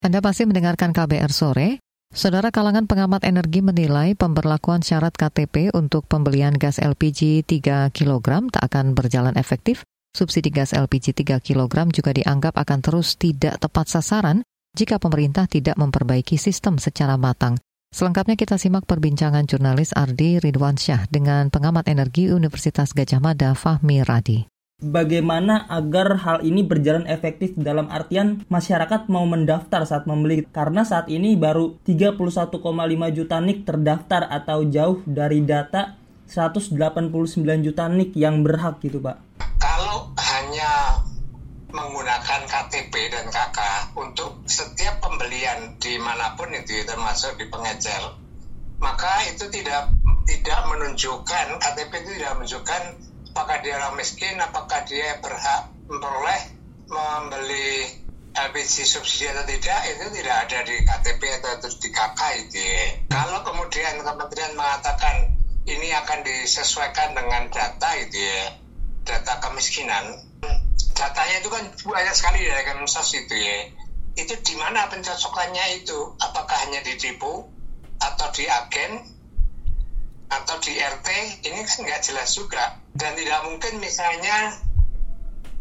Anda 0.08 0.24
masih 0.24 0.48
mendengarkan 0.48 0.96
KBR 0.96 1.36
sore. 1.36 1.84
Saudara 2.15 2.48
kalangan 2.48 2.88
pengamat 2.88 3.28
energi 3.28 3.60
menilai 3.60 4.15
pemberlakuan 4.15 4.80
syarat 4.80 5.12
KTP 5.12 5.76
untuk 5.76 6.08
pembelian 6.08 6.56
gas 6.56 6.80
LPG 6.80 7.43
3 7.43 7.91
kg 7.91 8.48
tak 8.48 8.63
akan 8.72 8.96
berjalan 8.96 9.36
efektif. 9.36 9.84
Subsidi 10.15 10.48
gas 10.48 10.72
LPG 10.72 11.12
3 11.12 11.43
kg 11.43 11.91
juga 11.91 12.15
dianggap 12.15 12.56
akan 12.56 12.80
terus 12.80 13.20
tidak 13.20 13.60
tepat 13.60 13.91
sasaran 13.91 14.48
jika 14.80 14.96
pemerintah 14.96 15.43
tidak 15.43 15.76
memperbaiki 15.76 16.39
sistem 16.39 16.80
secara 16.80 17.20
matang. 17.20 17.60
Selengkapnya 17.91 18.39
kita 18.39 18.56
simak 18.56 18.88
perbincangan 18.88 19.43
jurnalis 19.43 19.91
Ardi 19.91 20.39
Ridwansyah 20.39 21.12
dengan 21.12 21.52
pengamat 21.52 21.91
energi 21.91 22.32
Universitas 22.32 22.96
Gajah 22.96 23.20
Mada 23.20 23.52
Fahmi 23.60 24.08
Radi 24.08 24.57
bagaimana 24.77 25.65
agar 25.73 26.21
hal 26.21 26.45
ini 26.45 26.61
berjalan 26.61 27.09
efektif 27.09 27.57
dalam 27.57 27.89
artian 27.89 28.45
masyarakat 28.45 29.09
mau 29.09 29.25
mendaftar 29.25 29.81
saat 29.89 30.05
membeli 30.05 30.45
karena 30.53 30.85
saat 30.85 31.09
ini 31.09 31.33
baru 31.33 31.81
31,5 31.81 32.61
juta 33.09 33.37
NIK 33.41 33.59
terdaftar 33.65 34.29
atau 34.29 34.61
jauh 34.69 35.01
dari 35.09 35.41
data 35.41 35.97
189 36.29 36.77
juta 37.65 37.89
NIK 37.89 38.11
yang 38.21 38.45
berhak 38.45 38.77
gitu 38.85 39.01
Pak. 39.01 39.17
Kalau 39.57 40.13
hanya 40.13 41.01
menggunakan 41.73 42.45
KTP 42.45 42.93
dan 43.09 43.33
KK 43.33 43.59
untuk 43.97 44.45
setiap 44.45 45.01
pembelian 45.01 45.73
di 45.81 45.97
mana 45.97 46.37
pun 46.37 46.53
itu 46.53 46.85
termasuk 46.85 47.33
di 47.41 47.49
pengecer 47.49 48.13
maka 48.77 49.25
itu 49.25 49.49
tidak 49.49 49.89
tidak 50.29 50.59
menunjukkan 50.69 51.47
KTP 51.57 51.91
itu 51.97 52.11
tidak 52.21 52.33
menunjukkan 52.37 52.81
apakah 53.38 53.62
dia 53.62 53.78
orang 53.78 54.02
miskin, 54.02 54.34
apakah 54.41 54.82
dia 54.89 55.21
berhak 55.21 55.69
memperoleh 55.86 56.41
membeli 56.89 57.86
LPG 58.34 58.82
subsidi 58.82 59.30
atau 59.30 59.45
tidak 59.45 59.82
itu 59.93 60.06
tidak 60.17 60.36
ada 60.50 60.60
di 60.65 60.76
KTP 60.82 61.21
atau 61.38 61.69
di 61.69 61.89
KK 61.93 62.19
itu 62.41 62.58
ya. 62.58 62.86
Kalau 63.13 63.45
kemudian 63.45 64.02
kementerian 64.02 64.58
mengatakan 64.58 65.38
ini 65.69 65.93
akan 65.93 66.26
disesuaikan 66.26 67.13
dengan 67.13 67.45
data 67.54 67.89
itu 68.02 68.17
ya, 68.17 68.58
data 69.06 69.38
kemiskinan, 69.38 70.17
datanya 70.97 71.38
itu 71.38 71.50
kan 71.54 71.69
banyak 71.69 72.15
sekali 72.17 72.41
dari 72.41 72.65
Kemensos 72.65 73.13
itu 73.13 73.38
ya. 73.38 73.69
Itu 74.17 74.34
di 74.34 74.58
mana 74.58 74.89
pencocokannya 74.89 75.86
itu? 75.86 76.17
Apakah 76.26 76.58
hanya 76.65 76.82
di 76.82 76.97
depo 76.97 77.54
atau 78.02 78.28
di 78.34 78.50
agen 78.50 78.97
RT? 80.95 81.08
Ini 81.43 81.60
kan 81.63 81.78
nggak 81.84 82.02
jelas 82.04 82.30
juga 82.36 82.80
dan 82.97 83.13
tidak 83.13 83.39
mungkin 83.45 83.84
misalnya 83.84 84.58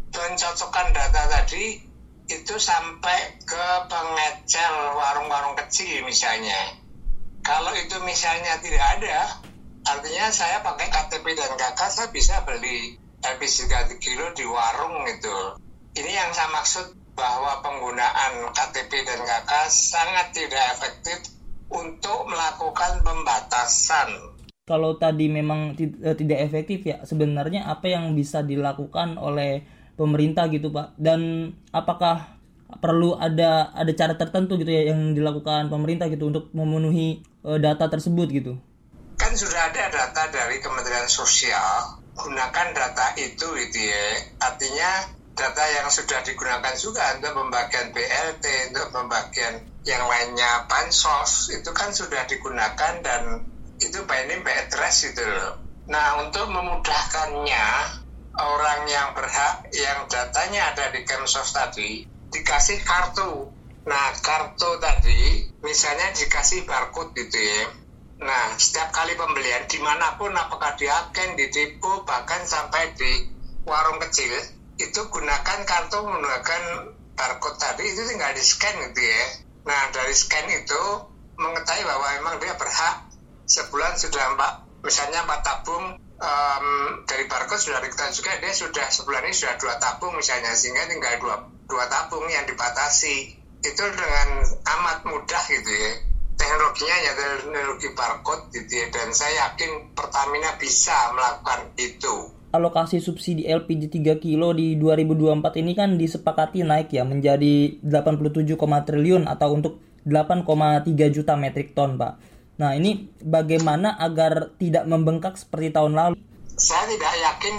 pencocokkan 0.09 0.95
data 0.95 1.21
tadi 1.29 1.83
itu 2.27 2.55
sampai 2.59 3.39
ke 3.47 3.65
pengecer 3.87 4.73
warung-warung 4.95 5.55
kecil 5.55 6.03
misalnya. 6.03 6.75
Kalau 7.39 7.71
itu 7.79 7.95
misalnya 8.03 8.59
tidak 8.59 8.83
ada, 8.99 9.39
artinya 9.87 10.27
saya 10.27 10.59
pakai 10.59 10.91
KTP 10.91 11.25
dan 11.39 11.55
KK 11.55 11.79
saya 11.87 12.07
bisa 12.11 12.43
beli 12.43 12.99
LPG 13.23 13.71
3 13.71 14.03
kilo 14.03 14.35
di 14.35 14.43
warung 14.43 15.07
itu. 15.07 15.37
Ini 15.95 16.11
yang 16.11 16.31
saya 16.35 16.51
maksud 16.51 17.15
bahwa 17.15 17.63
penggunaan 17.63 18.51
KTP 18.51 19.07
dan 19.07 19.23
KK 19.23 19.51
sangat 19.71 20.35
tidak 20.35 20.63
efektif 20.75 21.31
untuk 21.71 22.27
melakukan 22.27 23.07
pembatasan 23.07 24.36
kalau 24.67 24.99
tadi 24.99 25.31
memang 25.31 25.79
eh, 25.79 26.15
tidak 26.19 26.43
efektif 26.43 26.83
ya 26.83 26.99
sebenarnya 27.07 27.71
apa 27.71 27.87
yang 27.87 28.11
bisa 28.11 28.43
dilakukan 28.43 29.15
oleh 29.15 29.63
pemerintah 29.95 30.51
gitu 30.51 30.69
Pak? 30.75 30.99
Dan 30.99 31.51
apakah 31.71 32.37
perlu 32.83 33.15
ada 33.15 33.71
ada 33.71 33.91
cara 33.95 34.19
tertentu 34.19 34.59
gitu 34.59 34.67
ya 34.67 34.91
yang 34.91 35.15
dilakukan 35.15 35.71
pemerintah 35.71 36.11
gitu 36.11 36.27
untuk 36.27 36.51
memenuhi 36.51 37.23
uh, 37.47 37.55
data 37.55 37.87
tersebut 37.87 38.27
gitu? 38.27 38.53
Kan 39.15 39.33
sudah 39.33 39.71
ada 39.71 39.87
data 39.87 40.23
dari 40.29 40.59
Kementerian 40.59 41.07
Sosial 41.07 42.03
gunakan 42.19 42.67
data 42.75 43.15
itu 43.15 43.47
gitu 43.55 43.79
ya. 43.79 44.05
Artinya 44.43 45.15
data 45.31 45.63
yang 45.79 45.87
sudah 45.87 46.19
digunakan 46.27 46.75
juga 46.75 47.15
untuk 47.15 47.33
pembagian 47.39 47.95
BLT 47.95 48.45
untuk 48.75 48.87
pembagian 48.91 49.63
yang 49.87 50.03
lainnya 50.11 50.67
bansos 50.67 51.55
itu 51.55 51.71
kan 51.71 51.95
sudah 51.95 52.27
digunakan 52.27 52.99
dan 52.99 53.47
itu 53.77 53.99
by 54.09 54.25
name 54.25 54.41
by 54.41 54.53
address 54.53 55.05
itu 55.05 55.21
loh. 55.21 55.61
Nah 55.87 56.25
untuk 56.25 56.49
memudahkannya 56.49 57.67
orang 58.37 58.81
yang 58.85 59.15
berhak 59.17 59.65
yang 59.73 60.05
datanya 60.11 60.73
ada 60.73 60.93
di 60.93 61.01
Kemsos 61.07 61.53
tadi 61.53 62.05
dikasih 62.33 62.83
kartu. 62.83 63.53
Nah 63.87 64.07
kartu 64.19 64.77
tadi 64.83 65.47
misalnya 65.63 66.11
dikasih 66.11 66.67
barcode 66.67 67.15
gitu 67.15 67.39
ya. 67.39 67.63
Nah 68.27 68.57
setiap 68.57 68.89
kali 68.91 69.13
pembelian 69.13 69.69
di 69.69 69.79
mana 69.79 70.17
pun 70.17 70.33
apakah 70.33 70.73
di 70.75 70.89
agen, 70.89 71.37
di 71.37 71.47
depo 71.53 72.03
bahkan 72.03 72.43
sampai 72.43 72.93
di 72.97 73.11
warung 73.63 74.01
kecil 74.03 74.33
itu 74.77 75.01
gunakan 75.09 75.59
kartu 75.65 75.97
menggunakan 76.03 76.61
barcode 77.17 77.57
tadi 77.57 77.83
itu 77.89 78.01
tinggal 78.05 78.33
di 78.35 78.43
scan 78.43 78.75
gitu 78.91 79.01
ya. 79.01 79.23
Nah 79.65 79.81
dari 79.95 80.13
scan 80.13 80.45
itu 80.51 80.81
mengetahui 81.37 81.85
bahwa 81.85 82.07
memang 82.17 82.35
dia 82.41 82.53
berhak 82.57 83.06
sebulan 83.47 83.95
sudah 83.95 84.35
empat 84.35 84.53
misalnya 84.83 85.23
empat 85.23 85.41
tabung 85.41 85.95
um, 86.19 86.67
dari 87.07 87.25
barcode 87.25 87.61
sudah 87.61 87.79
diketahui 87.81 88.13
juga 88.13 88.31
dia 88.41 88.53
sudah 88.53 88.85
sebulan 88.91 89.23
ini 89.25 89.35
sudah 89.35 89.55
dua 89.57 89.75
tabung 89.79 90.13
misalnya 90.17 90.53
sehingga 90.53 90.85
tinggal 90.89 91.15
dua 91.21 91.35
dua 91.67 91.85
tabung 91.91 92.25
yang 92.27 92.47
dibatasi. 92.47 93.37
Itu 93.61 93.83
dengan 93.83 94.45
amat 94.63 95.03
mudah 95.09 95.43
gitu 95.49 95.71
ya. 95.71 95.91
Teknologinya 96.37 96.97
ya 97.01 97.11
teknologi 97.17 97.89
barcode 97.97 98.43
gitu 98.53 98.73
ya 98.77 98.87
dan 98.93 99.09
saya 99.09 99.49
yakin 99.49 99.91
Pertamina 99.97 100.53
bisa 100.61 100.93
melakukan 101.17 101.73
itu. 101.81 102.15
Alokasi 102.53 103.03
subsidi 103.03 103.43
LPG 103.43 103.91
3 103.91 104.23
kilo 104.23 104.55
di 104.55 104.79
2024 104.79 105.59
ini 105.59 105.75
kan 105.75 105.99
disepakati 105.99 106.63
naik 106.63 106.95
ya 106.95 107.03
menjadi 107.03 107.81
87, 107.83 108.55
triliun 108.87 109.27
atau 109.27 109.51
untuk 109.51 109.83
8,3 110.07 111.11
juta 111.11 111.35
metrik 111.35 111.75
ton, 111.75 111.99
Pak. 111.99 112.36
Nah, 112.57 112.73
ini 112.73 113.13
bagaimana 113.21 113.93
agar 114.01 114.57
tidak 114.57 114.89
membengkak 114.89 115.37
seperti 115.37 115.69
tahun 115.69 115.93
lalu? 115.93 116.15
Saya 116.57 116.89
tidak 116.89 117.13
yakin 117.13 117.55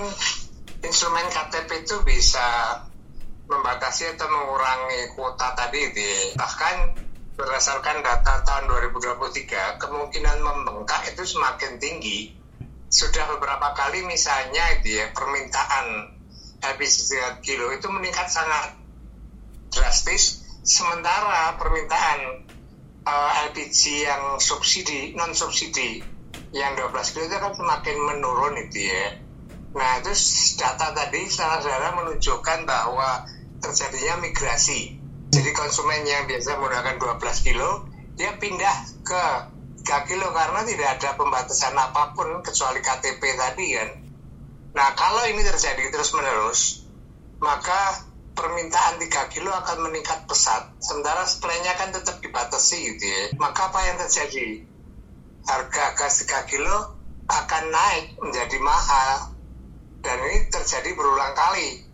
instrumen 0.82 1.26
KTP 1.30 1.87
itu 1.87 2.02
bisa 2.02 2.42
membatasi 3.46 4.18
atau 4.18 4.26
mengurangi 4.26 5.14
kuota 5.14 5.54
tadi 5.54 5.94
di 5.94 6.11
bahkan 6.34 6.98
berdasarkan 7.38 8.02
data 8.02 8.42
tahun 8.42 8.66
2023 8.66 9.78
kemungkinan 9.78 10.37
membengkak 10.42 11.14
itu 11.14 11.22
semakin 11.22 11.78
tinggi. 11.78 12.34
Sudah 12.90 13.38
beberapa 13.38 13.78
kali 13.78 14.02
misalnya 14.02 14.82
itu 14.82 14.98
ya 14.98 15.14
permintaan 15.14 16.18
LPG 16.58 17.38
3 17.38 17.46
kilo 17.46 17.70
itu 17.70 17.87
meningkat 17.87 18.26
sangat 18.26 18.74
drastis. 19.70 20.42
Sementara 20.66 21.54
permintaan 21.54 22.50
uh, 23.04 23.11
eh, 23.11 23.30
LPG 23.52 23.80
yang 24.08 24.22
subsidi 24.42 25.14
non 25.14 25.37
subsidi 25.37 26.00
yang 26.50 26.74
12 26.74 27.12
kilo 27.12 27.24
itu 27.28 27.37
kan 27.37 27.52
semakin 27.52 27.96
menurun 28.00 28.56
itu 28.56 28.88
ya 28.88 29.20
nah 29.76 30.00
itu 30.00 30.11
data 30.56 30.96
tadi 30.96 31.28
saudara 31.28 31.92
menunjukkan 31.92 32.64
bahwa 32.64 33.28
terjadinya 33.62 34.22
migrasi. 34.22 34.96
Jadi 35.28 35.50
konsumen 35.52 36.08
yang 36.08 36.24
biasa 36.24 36.56
menggunakan 36.56 36.96
12 36.96 37.46
kilo, 37.46 37.84
dia 38.16 38.32
pindah 38.40 38.76
ke 39.04 39.24
3 39.84 40.08
kilo 40.08 40.32
karena 40.32 40.64
tidak 40.64 40.88
ada 40.98 41.11
pembatasan 41.20 41.76
apa 41.76 42.16
pun 42.16 42.40
kecuali 42.40 42.80
KTP 42.80 43.22
tadi 43.37 43.66
kan. 43.76 43.90
Nah 44.72 44.88
kalau 44.96 45.28
ini 45.28 45.44
terjadi 45.44 45.92
terus-menerus, 45.92 46.88
maka 47.44 48.07
permintaan 48.38 49.03
3 49.03 49.35
kilo 49.35 49.51
akan 49.51 49.90
meningkat 49.90 50.31
pesat, 50.31 50.79
sementara 50.79 51.27
supply-nya 51.27 51.74
kan 51.74 51.90
tetap 51.90 52.22
dibatasi 52.22 52.94
gitu 52.94 53.05
ya. 53.05 53.22
Maka 53.42 53.74
apa 53.74 53.81
yang 53.90 53.98
terjadi? 53.98 54.62
Harga 55.42 55.85
gas 55.98 56.22
3 56.22 56.46
kilo 56.46 56.94
akan 57.27 57.64
naik 57.74 58.14
menjadi 58.22 58.59
mahal. 58.62 59.35
Dan 59.98 60.22
ini 60.31 60.46
terjadi 60.46 60.94
berulang 60.94 61.35
kali 61.35 61.88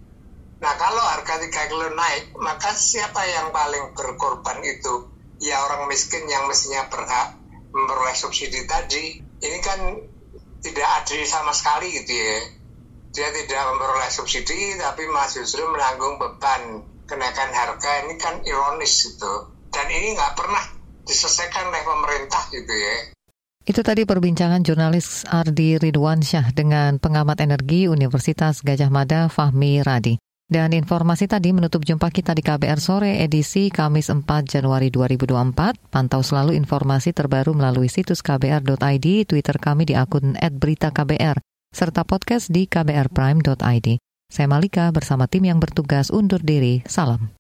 Nah 0.65 0.75
kalau 0.81 1.05
harga 1.05 1.45
3 1.45 1.69
kilo 1.69 1.93
naik, 1.93 2.33
maka 2.41 2.73
siapa 2.73 3.21
yang 3.29 3.53
paling 3.53 3.93
berkorban 3.93 4.65
itu? 4.65 5.13
Ya 5.45 5.61
orang 5.61 5.93
miskin 5.93 6.25
yang 6.25 6.49
mestinya 6.49 6.89
berhak 6.89 7.37
memperoleh 7.69 8.17
subsidi 8.17 8.65
tadi. 8.65 9.21
Ini 9.21 9.59
kan 9.61 9.81
tidak 10.65 10.89
adil 11.05 11.21
sama 11.29 11.53
sekali 11.53 11.93
gitu 12.01 12.17
ya. 12.17 12.39
Dia 13.15 13.31
tidak 13.31 13.63
memperoleh 13.71 14.11
subsidi 14.11 14.75
tapi 14.75 15.07
masih 15.07 15.47
justru 15.47 15.63
menanggung 15.71 16.19
beban 16.19 16.83
kenaikan 17.07 17.51
harga. 17.55 18.05
Ini 18.05 18.15
kan 18.19 18.43
ironis 18.43 19.07
gitu. 19.07 19.55
Dan 19.71 19.87
ini 19.87 20.19
nggak 20.19 20.35
pernah 20.35 20.65
diselesaikan 21.07 21.71
oleh 21.71 21.83
pemerintah 21.87 22.43
gitu 22.51 22.75
ya. 22.75 23.15
Itu 23.65 23.81
tadi 23.81 24.05
perbincangan 24.05 24.61
jurnalis 24.61 25.25
Ardi 25.25 25.81
Ridwansyah 25.81 26.53
dengan 26.53 27.01
pengamat 27.01 27.41
energi 27.41 27.89
Universitas 27.89 28.61
Gajah 28.61 28.93
Mada 28.93 29.33
Fahmi 29.33 29.81
Radi. 29.81 30.21
Dan 30.45 30.77
informasi 30.77 31.25
tadi 31.25 31.57
menutup 31.57 31.81
jumpa 31.81 32.13
kita 32.13 32.37
di 32.37 32.45
KBR 32.45 32.77
Sore 32.77 33.25
edisi 33.25 33.73
Kamis 33.73 34.13
4 34.13 34.29
Januari 34.45 34.93
2024. 34.93 35.89
Pantau 35.89 36.21
selalu 36.21 36.53
informasi 36.61 37.17
terbaru 37.17 37.57
melalui 37.57 37.89
situs 37.89 38.21
kbr.id, 38.21 39.07
Twitter 39.25 39.57
kami 39.57 39.89
di 39.89 39.97
akun 39.97 40.37
@beritaKBR, 40.37 41.41
serta 41.75 42.07
podcast 42.07 42.49
di 42.49 42.71
kbrprime.id. 42.71 43.99
Saya 44.31 44.49
Malika 44.49 44.89
bersama 44.95 45.27
tim 45.27 45.45
yang 45.51 45.59
bertugas 45.59 46.09
undur 46.09 46.41
diri. 46.41 46.87
Salam. 46.87 47.35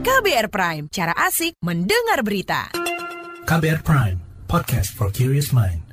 KBR 0.00 0.48
Prime, 0.48 0.84
cara 0.88 1.12
asik 1.26 1.58
mendengar 1.60 2.24
berita. 2.24 2.72
KBR 3.44 3.82
Prime, 3.82 4.18
podcast 4.46 4.94
for 4.94 5.10
curious 5.10 5.50
mind. 5.50 5.89